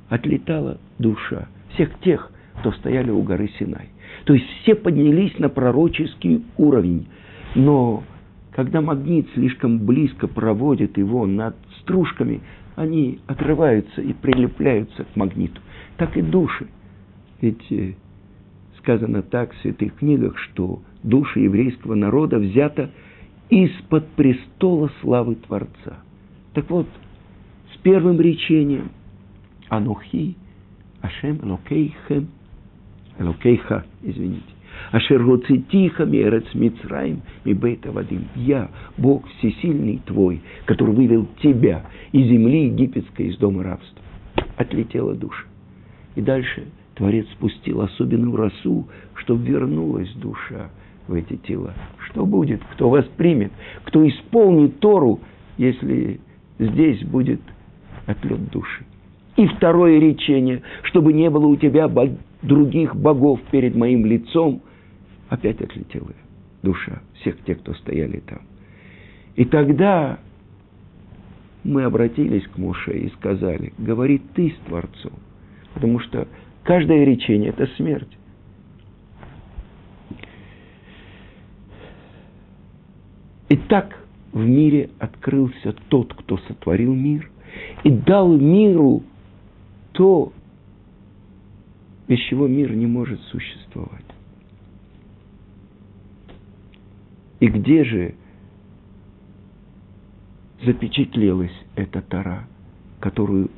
отлетала 0.09 0.79
душа 0.99 1.49
всех 1.75 1.99
тех, 2.01 2.31
кто 2.61 2.73
стояли 2.73 3.11
у 3.11 3.23
горы 3.23 3.51
Синай. 3.59 3.89
То 4.25 4.35
есть 4.35 4.47
все 4.63 4.75
поднялись 4.75 5.39
на 5.39 5.49
пророческий 5.49 6.45
уровень. 6.57 7.07
Но 7.55 8.03
когда 8.59 8.81
магнит 8.81 9.29
слишком 9.35 9.79
близко 9.87 10.27
проводит 10.27 10.99
его 10.99 11.29
над 11.29 11.55
стружками, 11.79 12.41
они 12.75 13.21
отрываются 13.29 14.03
и 14.03 14.13
прилепляются 14.13 15.05
к 15.05 15.15
магниту. 15.15 15.61
Так 15.97 16.17
и 16.17 16.23
души. 16.23 16.67
Ведь 17.41 17.71
э, 17.71 17.93
сказано 18.79 19.23
так 19.23 19.53
в 19.53 19.59
святых 19.59 19.95
книгах, 19.95 20.37
что 20.39 20.83
душа 21.05 21.39
еврейского 21.39 21.95
народа 21.95 22.41
взята 22.41 22.91
из-под 23.49 24.09
престола 24.17 24.91
славы 25.03 25.37
Творца. 25.37 25.99
Так 26.53 26.69
вот, 26.69 26.89
с 27.75 27.77
первым 27.83 28.21
речением 28.21 28.91
Анухи, 29.69 30.35
Ашем 31.01 31.39
Элокейхем, 31.45 32.27
Элокейха, 33.21 33.85
извините, 34.03 34.51
Ашер 34.91 35.23
тихо 35.71 36.05
мерец 36.05 36.45
Мицраим 36.55 37.23
и 37.45 37.53
бейта 37.53 37.93
Вадим. 37.93 38.25
Я, 38.35 38.71
Бог 38.97 39.27
всесильный 39.39 40.01
твой, 40.07 40.41
который 40.65 40.95
вывел 40.95 41.27
тебя 41.43 41.85
из 42.13 42.27
земли 42.27 42.67
египетской, 42.67 43.29
из 43.29 43.37
дома 43.37 43.63
рабства. 43.63 44.03
Отлетела 44.57 45.15
душа. 45.15 45.45
И 46.17 46.21
дальше 46.21 46.65
Творец 46.95 47.27
спустил 47.33 47.81
особенную 47.81 48.35
росу, 48.35 48.89
чтобы 49.15 49.45
вернулась 49.47 50.13
душа 50.15 50.71
в 51.07 51.15
эти 51.15 51.37
тела. 51.37 51.75
Что 52.09 52.27
будет? 52.27 52.61
Кто 52.73 52.91
вас 52.91 53.05
примет? 53.17 53.53
Кто 53.85 54.07
исполнит 54.07 54.81
Тору, 54.81 55.21
если 55.59 56.21
здесь 56.59 57.03
будет 57.05 57.41
отлет 58.07 58.51
души? 58.51 58.85
И 59.37 59.47
второе 59.47 60.01
речение, 60.01 60.63
чтобы 60.83 61.13
не 61.13 61.31
было 61.31 61.47
у 61.47 61.55
тебя 61.55 61.89
других 62.43 62.97
богов 62.97 63.41
перед 63.53 63.77
моим 63.77 64.05
лицом, 64.05 64.63
опять 65.29 65.61
отлетела 65.61 66.13
душа 66.63 67.03
всех 67.21 67.43
тех, 67.45 67.61
кто 67.61 67.75
стояли 67.75 68.21
там. 68.21 68.41
И 69.37 69.45
тогда 69.45 70.19
мы 71.65 71.85
обратились 71.85 72.47
к 72.49 72.59
Муше 72.59 72.99
и 72.99 73.11
сказали, 73.11 73.73
говори 73.79 74.21
ты 74.35 74.51
с 74.51 74.67
Творцом, 74.67 75.13
потому 75.75 76.01
что 76.01 76.27
каждое 76.65 77.05
речение– 77.05 77.51
это 77.57 77.67
смерть. 77.77 78.09
И 83.49 83.57
так 83.57 83.99
в 84.33 84.45
мире 84.45 84.91
открылся 84.99 85.75
тот, 85.89 86.13
кто 86.15 86.39
сотворил 86.49 86.95
мир, 86.95 87.31
и 87.83 87.91
дал 87.91 88.37
миру 88.37 89.03
то, 89.93 90.33
без 92.07 92.19
чего 92.21 92.47
мир 92.47 92.75
не 92.75 92.87
может 92.87 93.21
существовать. 93.23 94.08
И 97.41 97.47
где 97.47 97.85
же 97.85 98.15
запечатлелась 100.65 101.53
эта 101.77 102.03
Тара, 102.03 102.47
которую 103.01 103.51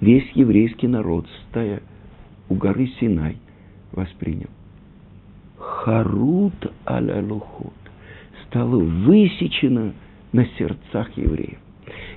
весь 0.00 0.30
еврейский 0.34 0.86
народ, 0.86 1.26
стоя 1.48 1.82
у 2.48 2.54
горы 2.54 2.86
Синай, 3.00 3.38
воспринял? 3.90 4.50
Харут 5.58 6.72
аля 6.86 7.22
лухот 7.22 7.72
стало 8.46 8.76
высечено 8.76 9.94
на 10.32 10.46
сердцах 10.58 11.16
евреев. 11.16 11.58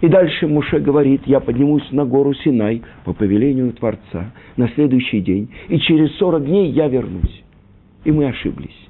И 0.02 0.08
дальше 0.08 0.48
Муше 0.48 0.80
говорит, 0.80 1.22
я 1.26 1.40
поднимусь 1.40 1.90
на 1.92 2.06
гору 2.06 2.34
Синай 2.36 2.84
по 3.06 3.14
повелению 3.14 3.74
Творца 3.74 4.34
на 4.56 4.70
следующий 4.70 5.22
день, 5.22 5.50
и 5.68 5.80
через 5.80 6.16
40 6.18 6.46
дней 6.46 6.72
я 6.72 6.88
вернусь. 6.88 7.44
И 8.04 8.12
мы 8.12 8.28
ошиблись 8.28 8.85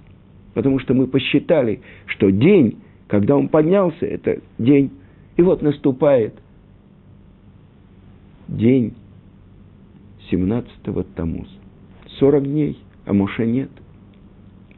потому 0.56 0.80
что 0.80 0.94
мы 0.96 1.06
посчитали, 1.06 1.82
что 2.08 2.32
день, 2.32 2.80
когда 3.08 3.36
он 3.36 3.50
поднялся, 3.50 4.06
это 4.06 4.42
день. 4.58 4.90
И 5.36 5.42
вот 5.44 5.62
наступает 5.62 6.34
день 8.48 8.96
17-го 10.32 11.04
Тамуз. 11.04 11.48
40 12.20 12.44
дней, 12.44 12.80
а 13.06 13.14
Моше 13.14 13.46
нет. 13.46 13.70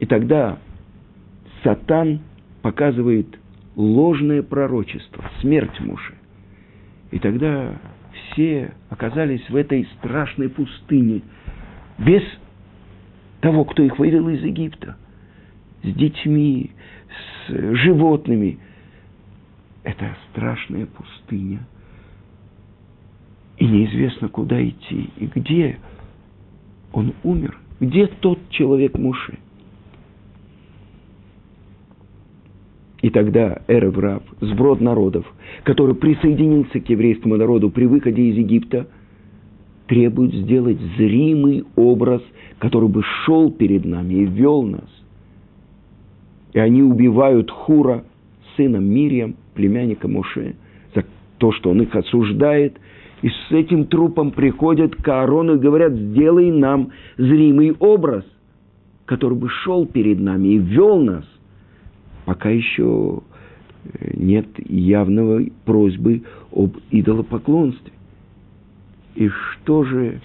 И 0.00 0.06
тогда 0.06 0.58
Сатан 1.62 2.20
показывает 2.60 3.38
ложное 3.76 4.42
пророчество, 4.42 5.30
смерть 5.40 5.78
Муши. 5.78 6.14
И 7.12 7.20
тогда 7.20 7.76
все 8.12 8.72
оказались 8.90 9.48
в 9.48 9.54
этой 9.54 9.88
страшной 9.98 10.48
пустыне, 10.48 11.22
без 11.98 12.22
того, 13.40 13.64
кто 13.64 13.84
их 13.84 13.96
вывел 14.00 14.28
из 14.28 14.42
Египта– 14.42 14.96
с 15.82 15.94
детьми, 15.94 16.70
с 17.46 17.76
животными. 17.76 18.58
Это 19.84 20.16
страшная 20.30 20.86
пустыня. 20.86 21.66
И 23.58 23.66
неизвестно, 23.66 24.28
куда 24.28 24.62
идти 24.66 25.10
и 25.16 25.26
где 25.26 25.78
он 26.92 27.14
умер. 27.22 27.58
Где 27.80 28.06
тот 28.06 28.38
человек 28.50 28.96
Муши? 28.98 29.38
И 33.00 33.10
тогда 33.10 33.62
Эрев 33.68 34.22
сброд 34.40 34.80
народов, 34.80 35.24
который 35.62 35.94
присоединился 35.94 36.80
к 36.80 36.88
еврейскому 36.88 37.36
народу 37.36 37.70
при 37.70 37.86
выходе 37.86 38.22
из 38.22 38.36
Египта, 38.36 38.88
требует 39.86 40.34
сделать 40.34 40.78
зримый 40.96 41.64
образ, 41.76 42.22
который 42.58 42.88
бы 42.88 43.02
шел 43.24 43.50
перед 43.52 43.84
нами 43.84 44.14
и 44.14 44.24
вел 44.26 44.62
нас 44.62 44.88
и 46.58 46.60
они 46.60 46.82
убивают 46.82 47.52
Хура, 47.52 48.02
сына 48.56 48.78
Мириам, 48.78 49.36
племянника 49.54 50.08
Моше, 50.08 50.56
за 50.92 51.04
то, 51.38 51.52
что 51.52 51.70
он 51.70 51.82
их 51.82 51.94
осуждает. 51.94 52.80
И 53.22 53.28
с 53.28 53.52
этим 53.52 53.84
трупом 53.84 54.32
приходят 54.32 54.96
к 54.96 55.06
Аарону 55.06 55.54
и 55.54 55.60
говорят, 55.60 55.92
сделай 55.92 56.50
нам 56.50 56.90
зримый 57.16 57.76
образ, 57.78 58.24
который 59.04 59.38
бы 59.38 59.48
шел 59.48 59.86
перед 59.86 60.18
нами 60.18 60.48
и 60.48 60.58
вел 60.58 61.00
нас, 61.00 61.24
пока 62.24 62.50
еще 62.50 63.20
э, 63.84 64.14
нет 64.16 64.48
явного 64.68 65.44
просьбы 65.64 66.24
об 66.50 66.76
идолопоклонстве. 66.90 67.92
И 69.14 69.28
что 69.28 69.84
же 69.84 70.20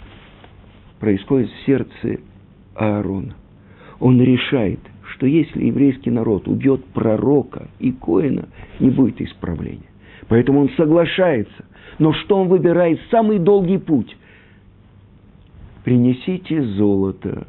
происходит 1.00 1.52
в 1.52 1.66
сердце 1.68 2.22
Аарона? 2.74 3.36
Он 4.00 4.20
решает, 4.20 4.80
что 5.14 5.28
если 5.28 5.66
еврейский 5.66 6.10
народ 6.10 6.48
убьет 6.48 6.84
пророка 6.86 7.68
и 7.80 7.92
коина, 7.92 8.48
не 8.80 8.90
будет 8.90 9.22
исправления. 9.22 9.90
Поэтому 10.28 10.62
он 10.62 10.70
соглашается. 10.76 11.66
Но 12.00 12.14
что 12.14 12.38
он 12.38 12.48
выбирает? 12.48 13.00
Самый 13.12 13.40
долгий 13.40 13.78
путь. 13.78 14.16
Принесите 15.84 16.64
золото, 16.64 17.48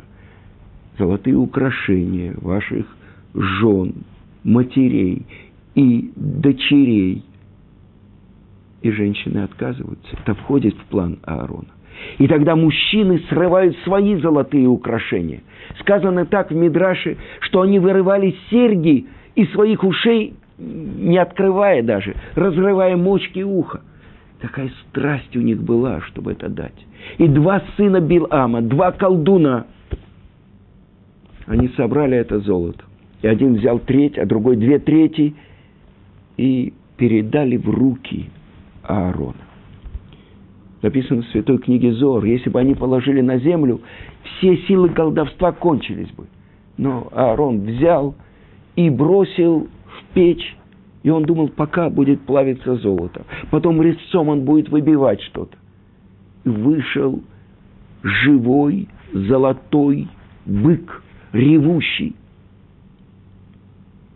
золотые 0.99 1.37
украшения 1.37 2.35
ваших 2.37 2.87
жен, 3.33 4.05
матерей 4.43 5.25
и 5.75 6.13
дочерей. 6.17 7.25
И 8.83 8.91
женщины 8.91 9.39
отказываются. 9.39 10.19
Это 10.21 10.35
входит 10.35 10.75
в 10.75 10.85
план 10.87 11.19
Аарона. 11.23 11.74
И 12.19 12.27
тогда 12.27 12.57
мужчины 12.57 13.21
срывают 13.29 13.77
свои 13.85 14.17
золотые 14.17 14.67
украшения. 14.67 15.43
Сказано 15.81 16.27
так 16.27 16.51
в 16.51 16.55
Мидраше, 16.55 17.17
что 17.41 17.61
они 17.63 17.79
вырывали 17.79 18.35
серьги 18.51 19.07
из 19.35 19.51
своих 19.53 19.83
ушей, 19.85 20.35
не 20.59 21.19
открывая 21.19 21.83
даже, 21.83 22.15
разрывая 22.35 22.97
мочки 22.97 23.41
уха. 23.41 23.81
Такая 24.41 24.71
страсть 24.89 25.35
у 25.37 25.41
них 25.41 25.63
была, 25.63 26.01
чтобы 26.03 26.33
это 26.33 26.49
дать. 26.49 26.87
И 27.19 27.27
два 27.29 27.63
сына 27.77 28.01
Билама, 28.01 28.61
два 28.63 28.93
колдуна, 28.93 29.67
они 31.47 31.69
собрали 31.77 32.17
это 32.17 32.41
золото. 32.41 32.85
И 33.23 33.27
один 33.27 33.55
взял 33.55 33.79
треть, 33.79 34.19
а 34.19 34.27
другой 34.27 34.57
две 34.57 34.79
трети, 34.79 35.35
и 36.37 36.73
передали 36.97 37.57
в 37.57 37.69
руки 37.69 38.29
Аарона. 38.83 39.35
Написано 40.85 41.23
в 41.23 41.29
Святой 41.29 41.57
книге 41.59 41.95
Зор, 41.95 42.25
если 42.25 42.51
бы 42.51 42.61
они 42.61 42.75
положили 42.75 43.23
на 43.23 43.39
землю, 43.39 43.81
все 44.23 44.59
силы 44.69 44.91
колдовства 44.91 45.51
кончились 45.53 46.11
бы. 46.11 46.27
Но 46.77 47.09
Аарон 47.11 47.61
взял 47.61 48.15
и 48.77 48.91
бросил 48.91 49.69
в 49.87 50.15
печь, 50.15 50.57
и 51.03 51.09
он 51.09 51.23
думал, 51.23 51.49
пока 51.49 51.89
будет 51.89 52.21
плавиться 52.21 52.77
золото. 52.77 53.25
Потом 53.51 53.81
резцом 53.81 54.29
он 54.29 54.45
будет 54.45 54.69
выбивать 54.69 55.23
что-то. 55.23 55.57
И 56.45 56.51
вышел 56.51 57.23
живой 58.03 58.89
золотой 59.15 60.07
бык, 60.45 61.03
ревущий. 61.33 62.15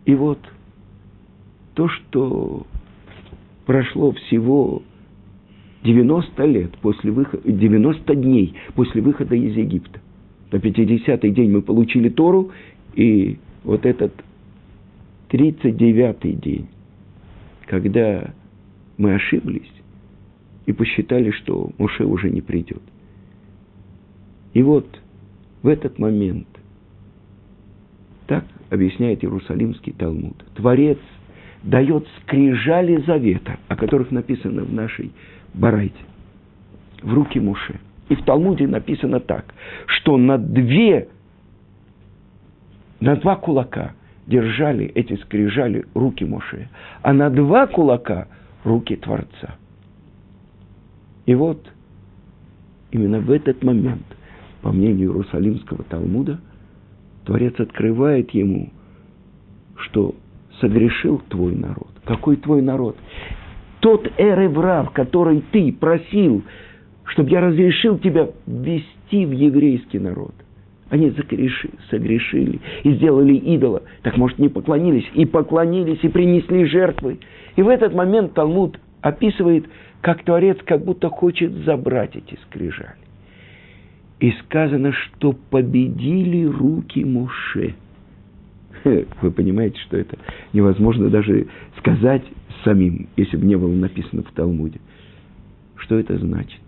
И 0.04 0.14
вот 0.14 0.38
то, 1.72 1.88
что 1.88 2.66
прошло 3.64 4.12
всего 4.12 4.83
90 5.88 6.44
лет 6.44 6.77
после 6.83 7.11
выхода, 7.11 7.51
90 7.51 8.14
дней 8.14 8.55
после 8.74 9.01
выхода 9.01 9.35
из 9.35 9.57
Египта. 9.57 10.01
На 10.53 10.57
50-й 10.57 11.31
день 11.31 11.51
мы 11.51 11.62
получили 11.62 12.11
Тору, 12.11 12.51
и 12.94 13.38
вот 13.64 13.87
этот 13.87 14.12
39-й 15.31 16.33
день, 16.33 16.68
когда 17.66 18.35
мы 18.98 19.14
ошиблись 19.14 19.72
и 20.66 20.72
посчитали, 20.72 21.31
что 21.31 21.70
Муше 21.79 22.05
уже 22.05 22.29
не 22.29 22.42
придет. 22.42 22.83
И 24.53 24.62
вот 24.62 24.87
в 25.62 25.68
этот 25.68 25.98
момент, 25.98 26.48
так 28.27 28.44
объясняет 28.68 29.24
Иерусалимский 29.24 29.94
Талмуд, 29.94 30.44
Творец 30.55 30.98
дает 31.62 32.07
скрижали 32.20 33.03
завета, 33.07 33.59
о 33.68 33.77
которых 33.77 34.11
написано 34.11 34.64
в 34.64 34.72
нашей 34.72 35.12
Барайте, 35.54 36.00
в 37.02 37.12
руки 37.12 37.40
Муше. 37.40 37.80
И 38.08 38.14
в 38.14 38.24
Талмуде 38.24 38.66
написано 38.66 39.20
так, 39.20 39.44
что 39.87 40.16
на 40.16 40.38
две, 40.38 41.08
на 43.00 43.16
два 43.16 43.37
кулака 43.37 43.92
держали 44.26 44.87
эти 44.87 45.16
скрижали 45.16 45.84
руки 45.94 46.24
Муше, 46.24 46.68
а 47.02 47.12
на 47.12 47.30
два 47.30 47.66
кулака 47.66 48.28
руки 48.64 48.96
Творца. 48.96 49.56
И 51.26 51.34
вот 51.34 51.62
именно 52.90 53.20
в 53.20 53.30
этот 53.30 53.62
момент, 53.62 54.04
по 54.62 54.72
мнению 54.72 55.11
Иерусалимского 55.11 55.84
Талмуда, 55.84 56.40
Творец 57.24 57.58
открывает 57.61 58.30
ему, 58.30 58.70
что 59.76 60.14
согрешил 60.61 61.22
твой 61.28 61.54
народ. 61.54 61.90
Какой 62.04 62.37
твой 62.37 62.62
народ? 62.62 62.96
Тот 63.80 64.10
эреврав, 64.18 64.90
который 64.90 65.42
ты 65.52 65.72
просил, 65.72 66.42
чтобы 67.04 67.30
я 67.30 67.40
разрешил 67.40 67.98
тебя 67.98 68.28
ввести 68.46 69.24
в 69.24 69.32
еврейский 69.32 69.98
народ. 69.98 70.34
Они 70.90 71.10
закреши, 71.10 71.70
согрешили 71.90 72.60
и 72.82 72.94
сделали 72.94 73.34
идола. 73.34 73.82
Так, 74.02 74.16
может, 74.16 74.38
не 74.38 74.48
поклонились? 74.48 75.06
И 75.14 75.26
поклонились, 75.26 75.98
и 76.02 76.08
принесли 76.08 76.64
жертвы. 76.64 77.18
И 77.56 77.62
в 77.62 77.68
этот 77.68 77.94
момент 77.94 78.32
Талмуд 78.32 78.80
описывает, 79.02 79.66
как 80.00 80.24
Творец 80.24 80.56
как 80.64 80.84
будто 80.84 81.10
хочет 81.10 81.52
забрать 81.64 82.16
эти 82.16 82.38
скрижали. 82.46 82.96
И 84.18 84.32
сказано, 84.44 84.92
что 84.92 85.34
победили 85.50 86.44
руки 86.44 87.04
Муше– 87.04 87.74
Вы 89.22 89.30
понимаете, 89.30 89.78
что 89.80 89.96
это 89.96 90.18
невозможно 90.52 91.08
даже 91.08 91.46
сказать 91.78 92.22
самим, 92.64 93.08
если 93.16 93.36
бы 93.36 93.46
не 93.46 93.56
было 93.56 93.74
написано 93.74 94.22
в 94.22 94.32
Талмуде. 94.32 94.80
Что 95.76 95.98
это 95.98 96.18
значит? 96.18 96.60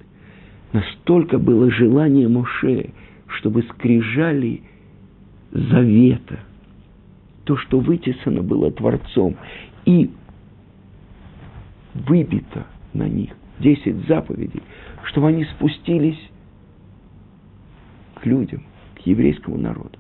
Настолько 0.73 1.39
было 1.39 1.71
желание 1.71 2.29
Моше, 2.29 2.91
чтобы 3.27 3.63
скрижали 3.65 4.63
завета, 5.51 6.41
то, 7.45 7.57
что 7.57 7.81
вытесано 7.81 8.43
было 8.43 8.71
Творцом, 8.71 9.37
и 9.85 10.11
выбито 11.95 12.67
на 12.93 13.09
них 13.09 13.31
десять 13.59 14.07
заповедей, 14.07 14.63
чтобы 15.05 15.29
они 15.29 15.45
спустились 15.45 16.21
к 18.15 18.27
людям, 18.27 18.63
к 18.95 19.01
еврейскому 19.01 19.59
народу 19.59 20.00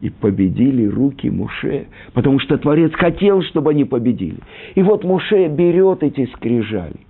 и 0.00 0.10
победили 0.10 0.84
руки 0.86 1.30
Муше, 1.30 1.86
потому 2.12 2.38
что 2.38 2.58
Творец 2.58 2.92
хотел, 2.94 3.42
чтобы 3.42 3.70
они 3.70 3.84
победили. 3.84 4.38
И 4.74 4.82
вот 4.82 5.04
Муше 5.04 5.48
берет 5.48 6.02
эти 6.02 6.26
скрижали, 6.34 7.00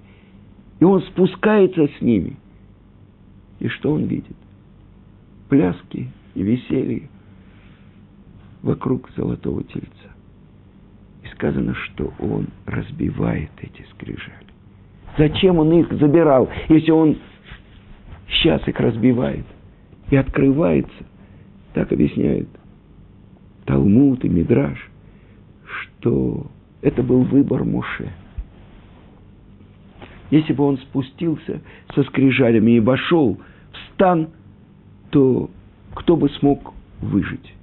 и 0.78 0.84
он 0.84 1.02
спускается 1.02 1.88
с 1.88 2.00
ними. 2.00 2.36
И 3.58 3.68
что 3.68 3.92
он 3.92 4.04
видит? 4.04 4.36
Пляски 5.48 6.08
и 6.34 6.42
веселье 6.42 7.08
вокруг 8.62 9.10
золотого 9.16 9.64
тельца. 9.64 10.10
И 11.24 11.28
сказано, 11.34 11.74
что 11.74 12.12
он 12.18 12.48
разбивает 12.66 13.50
эти 13.62 13.84
скрижали. 13.92 14.46
Зачем 15.16 15.58
он 15.58 15.72
их 15.72 15.90
забирал, 15.92 16.48
если 16.68 16.90
он 16.90 17.16
сейчас 18.28 18.66
их 18.68 18.78
разбивает 18.78 19.46
и 20.10 20.16
открывается? 20.16 21.04
Так 21.72 21.90
объясняет 21.92 22.48
Талмуд 23.66 24.24
и 24.24 24.28
Мидраш, 24.28 24.78
что 25.64 26.46
это 26.82 27.02
был 27.02 27.22
выбор 27.22 27.64
Моше. 27.64 28.10
Если 30.30 30.52
бы 30.52 30.64
он 30.64 30.78
спустился 30.78 31.60
со 31.94 32.02
скрижалями 32.04 32.72
и 32.72 32.80
вошел 32.80 33.38
в 33.72 33.94
стан, 33.94 34.28
то 35.10 35.50
кто 35.94 36.16
бы 36.16 36.28
смог 36.30 36.72
выжить? 37.00 37.54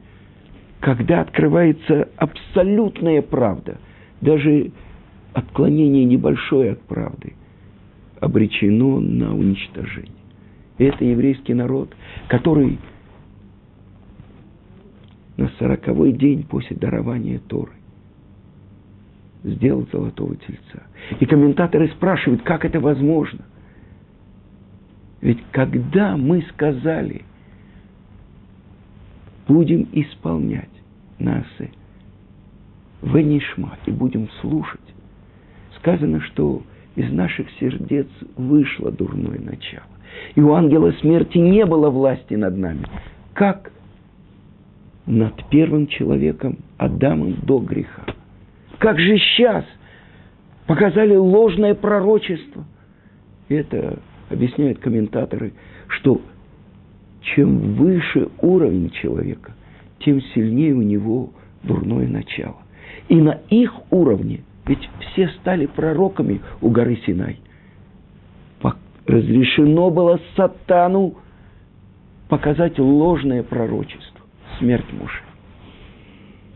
Когда 0.80 1.22
открывается 1.22 2.10
абсолютная 2.18 3.22
правда, 3.22 3.78
даже 4.22 4.72
отклонение 5.34 6.06
небольшое 6.06 6.74
от 6.74 6.82
правды, 6.82 7.34
обречено 8.20 9.00
на 9.00 9.36
уничтожение. 9.36 10.12
Это 10.78 11.06
еврейский 11.06 11.54
народ, 11.54 11.96
который 12.28 12.80
на 15.38 15.50
сороковой 15.60 16.14
день 16.14 16.44
после 16.44 16.76
дарования 16.76 17.40
Торы 17.48 17.72
сделал 19.44 19.88
золотого 19.92 20.36
тельца. 20.36 20.84
И 21.20 21.26
комментаторы 21.26 21.90
спрашивают, 21.90 22.44
как 22.44 22.66
это 22.66 22.80
возможно? 22.80 23.40
Ведь 25.22 25.40
когда 25.52 26.18
мы 26.18 26.44
сказали, 26.54 27.24
будем 29.48 29.88
исполнять 29.92 30.70
насы 31.20 31.72
Венишма 33.02 33.78
и 33.86 33.92
будем 33.92 34.30
слушать, 34.42 34.80
сказано, 35.78 36.22
что 36.22 36.64
из 36.96 37.12
наших 37.12 37.50
сердец 37.60 38.08
вышло 38.38 38.92
дурное 38.92 39.40
начало. 39.40 39.88
И 40.36 40.42
у 40.42 40.54
ангела 40.54 40.92
смерти 41.02 41.38
не 41.38 41.66
было 41.66 41.90
власти 41.90 42.36
над 42.36 42.58
нами. 42.58 42.86
Как 43.34 43.72
над 45.06 45.50
первым 45.50 45.88
человеком, 45.88 46.60
Адамом, 46.78 47.36
до 47.44 47.60
греха. 47.60 48.04
Как 48.80 49.00
же 49.00 49.18
сейчас 49.18 49.66
показали 50.68 51.16
ложное 51.16 51.74
пророчество. 51.74 52.66
Это 53.50 54.00
объясняют 54.30 54.80
комментаторы, 54.80 55.54
что 55.88 56.22
чем 57.22 57.76
выше 57.76 58.30
уровень 58.42 58.90
человека, 58.92 59.54
тем 60.00 60.22
сильнее 60.34 60.74
у 60.74 60.82
него 60.82 61.32
дурное 61.64 62.08
начало. 62.08 62.58
И 63.10 63.16
на 63.16 63.40
их 63.50 63.74
уровне, 63.92 64.44
ведь 64.66 64.90
все 65.00 65.28
стали 65.40 65.66
пророками 65.66 66.42
у 66.62 66.70
горы 66.70 66.98
Синай, 67.06 67.40
разрешено 69.06 69.90
было 69.90 70.20
сатану 70.36 71.16
показать 72.30 72.80
ложное 72.80 73.44
пророчество 73.44 74.13
смерть 74.64 74.86
Муше. 74.94 75.22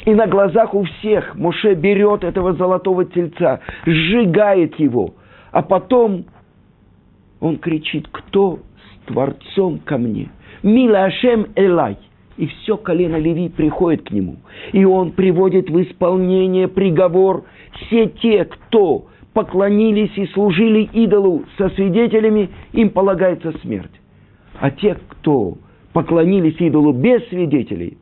И 0.05 0.13
на 0.13 0.25
глазах 0.27 0.73
у 0.73 0.83
всех 0.83 1.35
Муше 1.35 1.73
берет 1.73 2.23
этого 2.23 2.53
золотого 2.53 3.03
тельца, 3.03 3.59
сжигает 3.85 4.79
его, 4.79 5.15
а 5.51 5.61
потом 5.61 6.25
он 7.41 7.57
кричит, 7.57 8.07
кто 8.09 8.59
с 8.59 9.07
Творцом 9.07 9.79
ко 9.79 9.97
мне? 9.97 10.29
Мила 10.63 11.05
Ашем 11.05 11.47
Элай. 11.55 11.97
И 12.37 12.45
все 12.47 12.77
колено 12.77 13.15
Леви 13.15 13.49
приходит 13.49 14.07
к 14.07 14.11
нему. 14.11 14.37
И 14.71 14.85
он 14.85 15.11
приводит 15.11 15.71
в 15.71 15.81
исполнение 15.81 16.67
приговор. 16.67 17.45
Все 17.73 18.07
те, 18.09 18.45
кто 18.45 19.07
поклонились 19.33 20.15
и 20.15 20.27
служили 20.27 20.83
идолу 20.93 21.45
со 21.57 21.69
свидетелями, 21.69 22.49
им 22.73 22.91
полагается 22.91 23.53
смерть. 23.63 23.91
А 24.59 24.69
те, 24.69 24.97
кто 25.09 25.57
поклонились 25.97 26.57
идолу 26.59 26.93
без 26.93 27.27
свидетелей, 27.29 27.97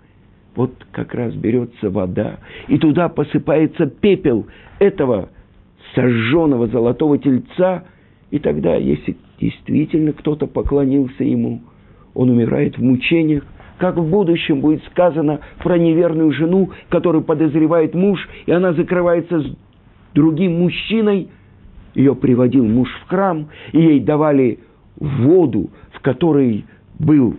вот 0.54 0.70
как 0.92 1.14
раз 1.16 1.34
берется 1.34 1.90
вода, 1.90 2.40
и 2.68 2.78
туда 2.78 3.08
посыпается 3.08 3.86
пепел 3.86 4.48
этого 4.80 5.30
сожженного 5.94 6.68
золотого 6.68 7.18
тельца, 7.18 7.86
И 8.32 8.40
тогда, 8.40 8.76
если 8.76 9.16
действительно 9.40 10.12
кто-то 10.12 10.46
поклонился 10.46 11.24
ему, 11.24 11.62
он 12.14 12.32
умирает 12.32 12.78
в 12.78 12.84
мучениях, 12.84 13.46
как 13.78 13.96
в 13.96 14.10
будущем 14.10 14.60
будет 14.60 14.84
сказано 14.88 15.40
про 15.64 15.78
неверную 15.78 16.34
жену, 16.34 16.72
которую 16.90 17.24
подозревает 17.24 17.96
муж, 17.96 18.28
и 18.46 18.52
она 18.52 18.74
закрывается 18.74 19.40
с 19.40 19.58
другим 20.14 20.60
мужчиной. 20.60 21.30
Ее 21.94 22.14
приводил 22.14 22.66
муж 22.66 22.90
в 23.06 23.08
храм, 23.08 23.48
и 23.72 23.80
ей 23.80 24.02
давали 24.02 24.60
воду, 24.98 25.70
в 25.94 26.02
которой 26.02 26.66
был 27.00 27.36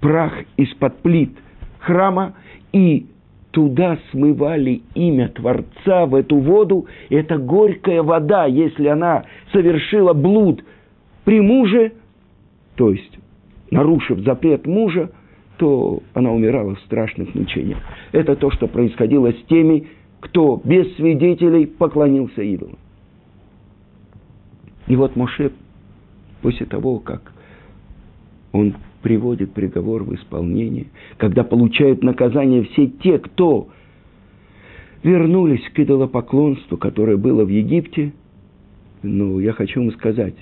прах 0.00 0.32
из-под 0.56 0.98
плит 0.98 1.30
храма, 1.78 2.34
и 2.72 3.06
туда 3.50 3.98
смывали 4.10 4.82
имя 4.94 5.28
Творца 5.28 6.06
в 6.06 6.14
эту 6.14 6.36
воду. 6.36 6.86
Это 7.08 7.38
горькая 7.38 8.02
вода, 8.02 8.46
если 8.46 8.88
она 8.88 9.24
совершила 9.52 10.12
блуд 10.12 10.64
при 11.24 11.40
муже, 11.40 11.92
то 12.76 12.90
есть 12.90 13.18
нарушив 13.70 14.20
запрет 14.20 14.66
мужа, 14.66 15.10
то 15.56 16.02
она 16.14 16.30
умирала 16.30 16.76
в 16.76 16.80
страшных 16.80 17.34
мучениях. 17.34 17.78
Это 18.12 18.36
то, 18.36 18.50
что 18.50 18.68
происходило 18.68 19.32
с 19.32 19.42
теми, 19.48 19.88
кто 20.20 20.60
без 20.64 20.94
свидетелей 20.96 21.66
поклонился 21.66 22.42
идолам. 22.42 22.78
И 24.86 24.96
вот 24.96 25.16
Моше, 25.16 25.52
после 26.42 26.66
того, 26.66 26.98
как 26.98 27.32
он 28.52 28.74
приводит 29.02 29.52
приговор 29.52 30.04
в 30.04 30.14
исполнение, 30.14 30.86
когда 31.16 31.44
получают 31.44 32.02
наказание 32.02 32.64
все 32.64 32.86
те, 32.86 33.18
кто 33.18 33.68
вернулись 35.02 35.62
к 35.72 35.78
идолопоклонству, 35.78 36.76
которое 36.76 37.16
было 37.16 37.44
в 37.44 37.48
Египте, 37.48 38.12
ну, 39.02 39.38
я 39.38 39.52
хочу 39.52 39.80
вам 39.80 39.92
сказать, 39.92 40.34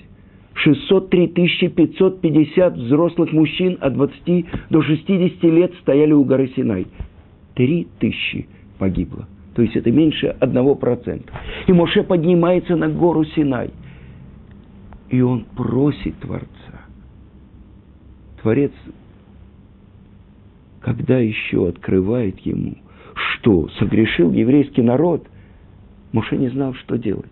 603 0.55 1.27
550 1.69 2.73
взрослых 2.77 3.31
мужчин 3.31 3.77
от 3.79 3.93
20 3.93 4.45
до 4.69 4.81
60 4.81 5.43
лет 5.43 5.73
стояли 5.81 6.13
у 6.13 6.23
горы 6.23 6.51
Синай. 6.55 6.87
Три 7.53 7.87
тысячи 7.99 8.47
погибло. 8.79 9.27
То 9.55 9.61
есть 9.61 9.75
это 9.75 9.91
меньше 9.91 10.27
одного 10.39 10.75
процента. 10.75 11.31
И 11.67 11.73
Моше 11.73 12.03
поднимается 12.03 12.75
на 12.75 12.89
гору 12.89 13.23
Синай. 13.25 13.71
И 15.09 15.21
он 15.21 15.45
просит 15.55 16.15
Творца. 16.19 16.76
Творец, 18.47 18.71
когда 20.79 21.17
еще 21.17 21.67
открывает 21.67 22.39
ему, 22.39 22.75
что 23.13 23.67
согрешил 23.77 24.31
еврейский 24.31 24.83
народ, 24.83 25.27
Моше 26.13 26.37
не 26.37 26.47
знал, 26.47 26.73
что 26.75 26.97
делать. 26.97 27.25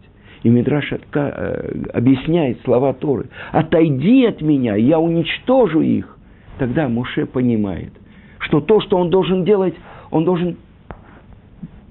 И 0.44 0.50
Мидраш 0.50 0.92
отка, 0.92 1.34
э, 1.34 1.84
объясняет 1.94 2.60
слова 2.66 2.92
Торы. 2.92 3.30
«Отойди 3.54 4.26
от 4.26 4.42
меня, 4.42 4.76
я 4.76 5.00
уничтожу 5.00 5.80
их». 5.80 6.18
Тогда 6.60 6.90
Муше 6.90 7.26
понимает, 7.26 7.94
что 8.40 8.60
то, 8.60 8.82
что 8.82 8.98
он 8.98 9.10
должен 9.10 9.46
делать, 9.46 9.76
он 10.12 10.26
должен 10.26 10.58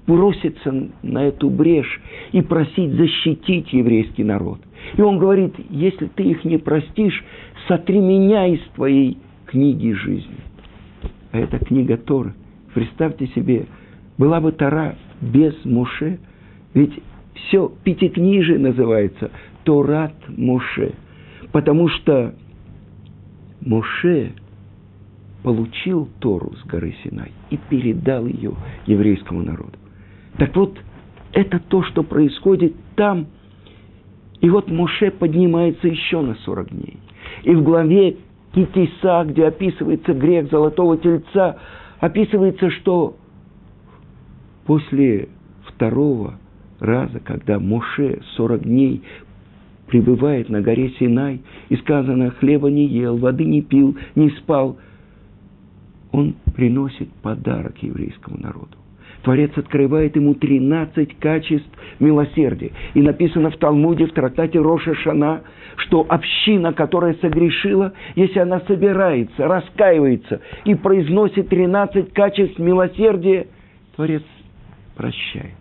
броситься 0.05 0.91
на 1.01 1.25
эту 1.25 1.49
брешь 1.49 1.99
и 2.31 2.41
просить 2.41 2.91
защитить 2.91 3.73
еврейский 3.73 4.23
народ. 4.23 4.59
И 4.95 5.01
он 5.01 5.17
говорит, 5.17 5.55
если 5.69 6.05
ты 6.05 6.23
их 6.23 6.43
не 6.45 6.57
простишь, 6.57 7.23
сотри 7.67 7.99
меня 7.99 8.47
из 8.47 8.61
твоей 8.75 9.17
книги 9.47 9.91
жизни. 9.91 10.37
А 11.31 11.39
это 11.39 11.59
книга 11.59 11.97
Торы. 11.97 12.33
Представьте 12.73 13.27
себе, 13.27 13.67
была 14.17 14.39
бы 14.39 14.51
Тора 14.51 14.95
без 15.21 15.53
Муше, 15.65 16.19
ведь 16.73 16.93
все 17.33 17.71
пятикнижие 17.83 18.59
называется 18.59 19.31
Торат 19.63 20.13
Моше. 20.27 20.93
Потому 21.51 21.89
что 21.89 22.35
Моше 23.61 24.33
получил 25.43 26.09
Тору 26.19 26.53
с 26.55 26.65
горы 26.65 26.95
Синай 27.03 27.31
и 27.49 27.57
передал 27.57 28.25
ее 28.25 28.53
еврейскому 28.87 29.41
народу. 29.41 29.77
Так 30.37 30.55
вот, 30.55 30.77
это 31.33 31.59
то, 31.59 31.83
что 31.83 32.03
происходит 32.03 32.73
там. 32.95 33.27
И 34.41 34.49
вот 34.49 34.69
Моше 34.69 35.11
поднимается 35.11 35.87
еще 35.87 36.21
на 36.21 36.35
40 36.35 36.69
дней. 36.71 36.99
И 37.45 37.53
в 37.53 37.63
главе 37.63 38.17
Китиса, 38.53 39.23
где 39.27 39.45
описывается 39.45 40.13
грех 40.13 40.49
золотого 40.49 40.97
тельца, 40.97 41.57
описывается, 41.99 42.71
что 42.71 43.15
после 44.65 45.29
второго 45.63 46.39
раза, 46.79 47.19
когда 47.19 47.59
Моше 47.59 48.21
40 48.35 48.63
дней 48.63 49.03
пребывает 49.85 50.49
на 50.49 50.61
горе 50.61 50.89
Синай, 50.97 51.41
и 51.69 51.75
сказано, 51.75 52.31
хлеба 52.31 52.71
не 52.71 52.87
ел, 52.87 53.15
воды 53.17 53.45
не 53.45 53.61
пил, 53.61 53.95
не 54.15 54.31
спал, 54.31 54.77
он 56.11 56.35
приносит 56.55 57.09
подарок 57.21 57.77
еврейскому 57.83 58.39
народу. 58.39 58.75
Творец 59.25 59.57
открывает 59.57 60.15
ему 60.15 60.35
13 60.35 61.17
качеств 61.17 61.67
милосердия. 61.99 62.71
И 62.93 63.01
написано 63.01 63.49
в 63.49 63.57
Талмуде, 63.57 64.05
в 64.05 64.13
трактате 64.13 64.59
Роша 64.59 64.93
Шана, 64.93 65.41
что 65.77 66.05
община, 66.07 66.73
которая 66.73 67.15
согрешила, 67.15 67.93
если 68.15 68.37
она 68.37 68.59
собирается, 68.67 69.47
раскаивается 69.47 70.41
и 70.63 70.75
произносит 70.75 71.49
13 71.49 72.13
качеств 72.13 72.59
милосердия, 72.59 73.47
Творец 73.95 74.21
прощает. 74.95 75.55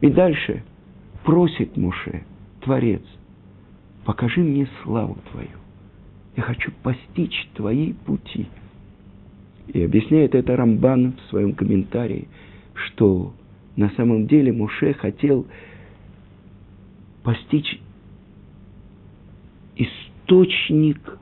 И 0.00 0.08
дальше 0.08 0.62
просит 1.22 1.76
Муше, 1.76 2.24
Творец, 2.62 3.02
покажи 4.06 4.40
мне 4.40 4.66
славу 4.82 5.18
Твою. 5.32 5.50
Я 6.34 6.44
хочу 6.44 6.72
постичь 6.82 7.46
Твои 7.54 7.92
пути. 7.92 8.48
И 9.72 9.82
объясняет 9.82 10.34
это 10.34 10.56
Рамбан 10.56 11.12
в 11.12 11.30
своем 11.30 11.54
комментарии, 11.54 12.28
что 12.74 13.32
на 13.76 13.90
самом 13.90 14.26
деле 14.26 14.52
Муше 14.52 14.94
хотел 14.94 15.46
постичь 17.22 17.80
источник 19.76 21.18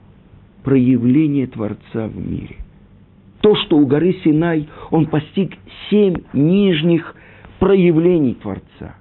проявления 0.64 1.46
Творца 1.46 2.06
в 2.06 2.16
мире. 2.16 2.56
То, 3.40 3.54
что 3.54 3.76
у 3.76 3.86
горы 3.86 4.14
Синай 4.24 4.68
он 4.90 5.06
постиг 5.06 5.54
семь 5.90 6.16
нижних 6.32 7.14
проявлений 7.58 8.34
Творца. 8.34 8.96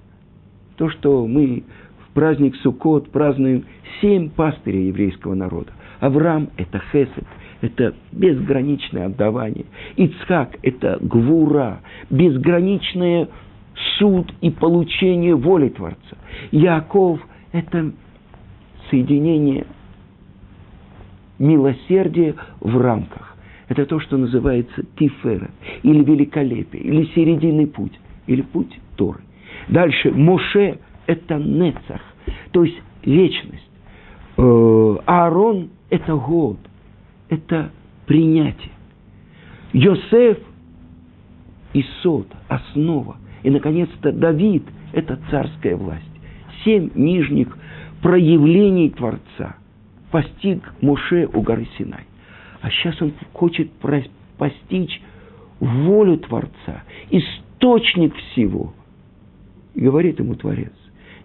То, 0.76 0.90
что 0.90 1.26
мы 1.26 1.64
в 2.08 2.14
праздник 2.14 2.56
Суккот 2.58 3.12
празднуем 3.12 3.66
семь 4.02 4.30
пастырей 4.30 4.88
еврейского 4.88 5.34
народа. 5.36 5.72
Авраам– 6.00 6.50
это 6.58 6.80
хесед, 6.92 7.26
это 7.62 7.96
безграничное 8.12 9.08
отдавание. 9.08 9.66
Ицхак– 9.96 10.58
это 10.62 10.98
гвура, 11.02 11.82
безграничное 12.10 13.30
суд 13.98 14.34
и 14.42 14.50
получение 14.50 15.36
воли 15.36 15.70
Творца. 15.70 16.18
Яков– 16.52 17.20
это 17.52 17.92
соединение 18.90 19.66
милосердия 21.40 22.36
в 22.60 22.78
рамках. 22.78 23.36
Это 23.68 23.86
то, 23.86 24.00
что 24.00 24.18
называется 24.18 24.84
тифера, 24.98 25.52
или 25.84 26.04
великолепие, 26.04 26.84
или 26.84 27.06
серединный 27.14 27.68
путь 27.68 28.00
или 28.28 28.42
путь 28.42 28.78
Торы. 28.96 29.20
Дальше 29.70 30.12
Моше– 30.12 30.80
это 31.08 31.36
Нецах, 31.36 32.02
то 32.52 32.64
есть 32.64 32.78
вечность. 33.04 33.70
Э, 34.38 34.96
Аарон– 35.06 35.70
это 35.90 36.16
год, 36.16 36.58
это 37.30 37.72
принятие. 38.06 38.72
Йосеф– 39.74 40.40
Исот, 41.74 42.28
основа. 42.48 43.18
И, 43.44 43.50
наконец-то, 43.50 44.12
Давид– 44.12 44.64
это 44.94 45.20
царская 45.30 45.76
власть. 45.76 46.04
Семь 46.64 46.90
нижних 46.96 47.56
проявлений 48.02 48.90
Творца 48.90 49.58
постиг 50.12 50.74
Моше 50.82 51.30
у 51.32 51.42
горы 51.42 51.68
Синай. 51.78 52.06
А 52.62 52.70
сейчас 52.72 53.00
он 53.02 53.14
хочет 53.34 53.70
постичь 54.38 55.02
волю 55.60 56.18
Творца, 56.18 56.84
источник 57.10 58.16
всего. 58.16 58.74
И 59.76 59.82
говорит 59.82 60.20
ему 60.20 60.36
Творец, 60.36 60.74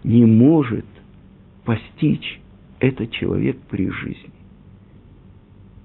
не 0.03 0.25
может 0.25 0.85
постичь 1.65 2.39
этот 2.79 3.11
человек 3.11 3.57
при 3.69 3.89
жизни. 3.89 4.31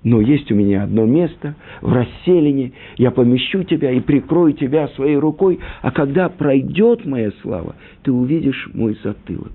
Но 0.04 0.20
есть 0.20 0.50
у 0.52 0.54
меня 0.54 0.84
одно 0.84 1.06
место 1.06 1.56
в 1.80 1.92
расселине, 1.92 2.72
я 2.96 3.11
помещу 3.11 3.64
тебя 3.64 3.90
и 3.90 4.00
прикрою 4.00 4.52
тебя 4.52 4.88
своей 4.88 5.16
рукой, 5.16 5.58
а 5.82 5.90
когда 5.90 6.28
пройдет 6.28 7.04
моя 7.04 7.32
слава, 7.42 7.74
ты 8.02 8.12
увидишь 8.12 8.70
мой 8.74 8.96
затылок. 9.02 9.52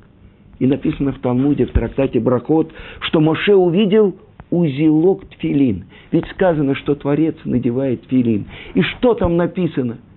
И 0.59 0.67
написано 0.67 1.13
в 1.13 1.19
Талмуде, 1.19 1.65
в 1.65 1.71
трактате 1.71 2.19
Брахот, 2.19 2.71
что 2.99 3.21
Моше 3.21 3.55
увидел 3.55 4.15
узелок 4.49 5.25
тфилин. 5.29 5.85
Ведь 6.11 6.27
сказано, 6.27 6.75
что 6.75 6.95
Творец 6.95 7.35
надевает 7.45 8.01
тфилин. 8.03 8.45
И 8.73 8.81
что 8.81 9.13
там 9.13 9.37
написано– 9.37 9.97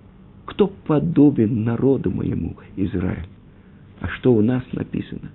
кто 0.47 0.67
подобен 0.67 1.65
народу 1.65 2.09
моему, 2.09 2.55
Израиль? 2.77 3.27
А 3.99 4.07
что 4.07 4.33
у 4.33 4.41
нас 4.41 4.63
написано? 4.71 5.29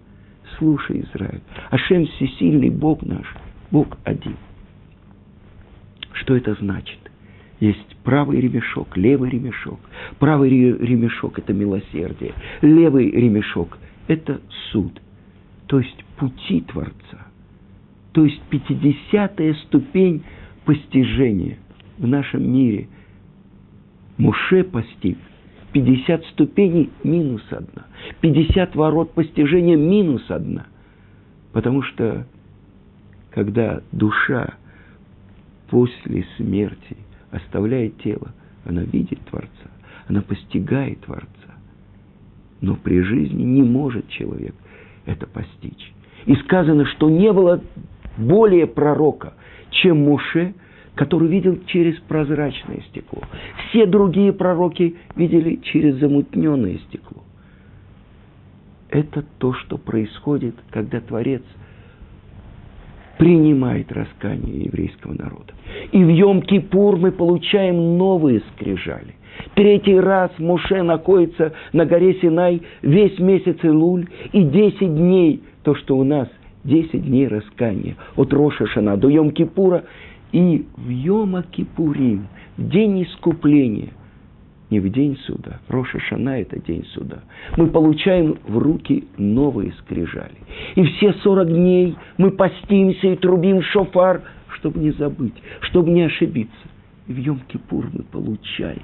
слушай, 0.58 1.00
Израиль, 1.00 1.40
Ашем 1.70 2.06
всесильный 2.06 2.70
Бог 2.70 3.02
наш, 3.02 3.26
Бог 3.70 3.98
один. 4.04 4.36
Что 6.12 6.36
это 6.36 6.54
значит? 6.54 6.98
Есть 7.60 7.96
правый 8.02 8.40
ремешок, 8.40 8.96
левый 8.96 9.30
ремешок. 9.30 9.78
Правый 10.18 10.50
ремешок– 10.50 11.38
это 11.40 11.52
милосердие. 11.52 12.34
Левый 12.60 13.10
ремешок– 13.10 13.78
это 14.08 14.40
суд. 14.72 15.00
То 15.66 15.78
есть 15.78 16.04
пути 16.16 16.62
Творца. 16.62 17.28
То 18.12 18.24
есть 18.24 18.42
пятидесятая 18.50 19.54
ступень 19.66 20.24
постижения 20.64 21.58
в 21.98 22.06
нашем 22.06 22.52
мире. 22.52 22.88
Муше 24.18 24.64
постиг 24.64 25.16
50 25.72 26.24
ступеней 26.26 26.90
минус 27.02 27.42
одна. 27.50 27.86
50 28.20 28.74
ворот 28.76 29.12
постижения 29.14 29.76
минус 29.76 30.24
одна. 30.28 30.66
Потому 31.52 31.82
что 31.82 32.26
когда 33.30 33.82
душа 33.92 34.54
после 35.72 36.26
смерти 36.36 36.98
оставляет 37.30 37.96
тело, 38.02 38.34
она 38.66 38.82
видит 38.82 39.18
Творца, 39.30 39.70
она 40.06 40.20
постигает 40.20 41.00
Творца. 41.00 41.54
Но 42.60 42.76
при 42.76 43.00
жизни 43.00 43.42
не 43.42 43.62
может 43.62 44.06
человек 44.08 44.54
это 45.06 45.26
постичь. 45.26 45.94
И 46.26 46.34
сказано, 46.44 46.84
что 46.84 47.08
не 47.08 47.32
было 47.32 47.62
более 48.18 48.66
пророка, 48.66 49.32
чем 49.70 50.04
Муше, 50.04 50.52
который 50.94 51.28
видел 51.28 51.58
через 51.64 51.98
прозрачное 52.00 52.82
стекло. 52.90 53.22
Все 53.70 53.86
другие 53.86 54.34
пророки 54.34 54.96
видели 55.16 55.56
через 55.56 55.94
замутненное 55.94 56.80
стекло. 56.88 57.22
Это 58.90 59.24
то, 59.38 59.54
что 59.54 59.78
происходит, 59.78 60.54
когда 60.70 61.00
Творец 61.00 61.42
принимает 63.18 63.92
раскаяние 63.92 64.64
еврейского 64.64 65.12
народа. 65.12 65.52
И 65.92 66.02
в 66.02 66.08
Йом-Кипур 66.08 66.96
мы 66.96 67.12
получаем 67.12 67.96
новые 67.96 68.42
скрижали. 68.52 69.14
Третий 69.54 69.98
раз 69.98 70.30
Моше 70.38 70.82
находится 70.82 71.52
на 71.72 71.86
горе 71.86 72.14
Синай 72.20 72.62
весь 72.82 73.18
месяц 73.18 73.56
Илуль 73.62 74.06
и 74.32 74.42
десять 74.42 74.94
дней, 74.94 75.42
то, 75.62 75.74
что 75.74 75.96
у 75.96 76.04
нас 76.04 76.28
десять 76.64 77.04
дней 77.04 77.28
раскаяния, 77.28 77.96
от 78.16 78.32
Роша 78.32 78.66
Шана 78.66 78.96
до 78.96 79.08
Йом-Кипура, 79.08 79.84
и 80.32 80.64
в 80.76 80.88
Йома 80.88 81.44
Кипурим, 81.50 82.28
в 82.56 82.68
день 82.68 83.02
искупления, 83.02 83.90
не 84.72 84.80
в 84.80 84.88
день 84.90 85.18
суда, 85.26 85.60
Роша 85.68 86.00
Шана– 86.00 86.40
это 86.40 86.58
день 86.58 86.84
суда, 86.94 87.20
мы 87.58 87.66
получаем 87.66 88.38
в 88.48 88.56
руки 88.56 89.04
новые 89.18 89.72
скрижали. 89.80 90.34
И 90.74 90.82
все 90.84 91.12
сорок 91.22 91.48
дней 91.48 91.94
мы 92.16 92.30
постимся 92.30 93.08
и 93.08 93.16
трубим 93.16 93.60
шофар, 93.62 94.22
чтобы 94.56 94.80
не 94.80 94.92
забыть, 94.92 95.34
чтобы 95.60 95.90
не 95.90 96.02
ошибиться. 96.02 96.56
И 97.06 97.12
в 97.12 97.18
Йом-Кипур 97.18 97.90
мы 97.92 98.02
получаем 98.04 98.82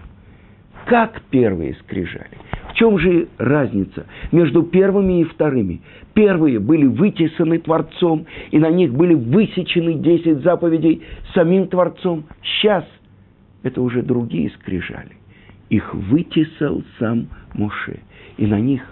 как 0.85 1.21
первые 1.31 1.75
скрижали. 1.75 2.39
В 2.71 2.75
чем 2.75 2.99
же 2.99 3.29
разница 3.37 4.07
между 4.33 4.63
первыми 4.63 5.21
и 5.21 5.25
вторыми? 5.25 5.81
Первые 6.15 6.61
были 6.61 6.87
вытесаны 6.87 7.59
Творцом, 7.59 8.27
и 8.51 8.59
на 8.59 8.71
них 8.71 8.93
были 8.95 9.15
высечены 9.15 9.95
десять 9.95 10.43
заповедей 10.43 11.03
самим 11.35 11.69
Творцом. 11.69 12.25
Сейчас 12.43 12.85
это 13.63 13.83
уже 13.83 14.03
другие 14.03 14.51
скрижали. 14.51 15.19
Их 15.71 15.95
вытесал 15.95 16.83
сам 16.99 17.29
Моше, 17.55 18.01
и 18.37 18.47
на 18.47 18.59
них 18.61 18.83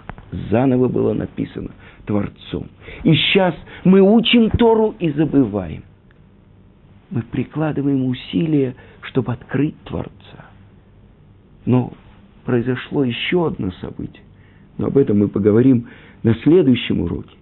заново 0.51 0.87
было 0.87 1.13
написано 1.13 1.71
Творцом. 2.05 2.67
И 3.03 3.13
сейчас 3.13 3.55
мы 3.83 4.01
учим 4.01 4.49
Тору 4.51 4.95
и 4.99 5.09
забываем. 5.11 5.83
Мы 7.09 7.21
прикладываем 7.21 8.05
усилия, 8.05 8.75
чтобы 9.01 9.33
открыть 9.33 9.75
Творца. 9.83 10.45
Но 11.65 11.93
произошло 12.45 13.03
еще 13.03 13.47
одно 13.47 13.71
событие. 13.81 14.23
Но 14.77 14.87
об 14.87 14.97
этом 14.97 15.19
мы 15.19 15.27
поговорим 15.27 15.87
на 16.23 16.35
следующем 16.35 17.01
уроке. 17.01 17.35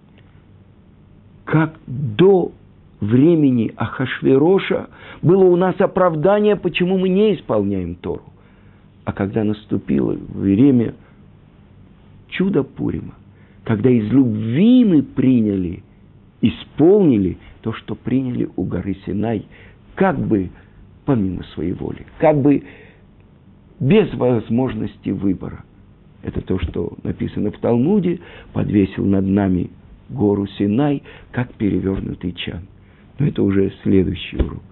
Как 1.44 1.78
до 1.86 2.52
времени 3.00 3.72
Ахашвероша 3.76 4.88
было 5.22 5.44
у 5.44 5.56
нас 5.56 5.78
оправдание, 5.80 6.56
почему 6.56 6.98
мы 6.98 7.08
не 7.08 7.34
исполняем 7.34 7.96
Тору. 7.96 8.22
А 9.06 9.12
когда 9.12 9.44
наступило 9.44 10.18
время 10.34 10.94
чуда 12.28 12.64
Пурима, 12.64 13.14
когда 13.62 13.88
из 13.88 14.10
любви 14.10 14.84
мы 14.84 15.02
приняли, 15.04 15.84
исполнили 16.40 17.38
то, 17.62 17.72
что 17.72 17.94
приняли 17.94 18.50
у 18.56 18.64
горы 18.64 18.96
Синай, 19.06 19.46
как 19.94 20.18
бы 20.18 20.50
помимо 21.04 21.44
своей 21.54 21.72
воли, 21.72 22.04
как 22.18 22.42
бы 22.42 22.64
без 23.78 24.12
возможности 24.14 25.10
выбора. 25.10 25.64
Это 26.22 26.40
то, 26.40 26.58
что 26.58 26.94
написано 27.04 27.52
в 27.52 27.58
Талмуде, 27.58 28.18
подвесил 28.52 29.06
над 29.06 29.24
нами 29.24 29.70
гору 30.08 30.48
Синай, 30.58 31.04
как 31.30 31.52
перевернутый 31.54 32.32
чан. 32.32 32.62
Но 33.20 33.26
это 33.28 33.44
уже 33.44 33.72
следующий 33.84 34.36
урок. 34.38 34.62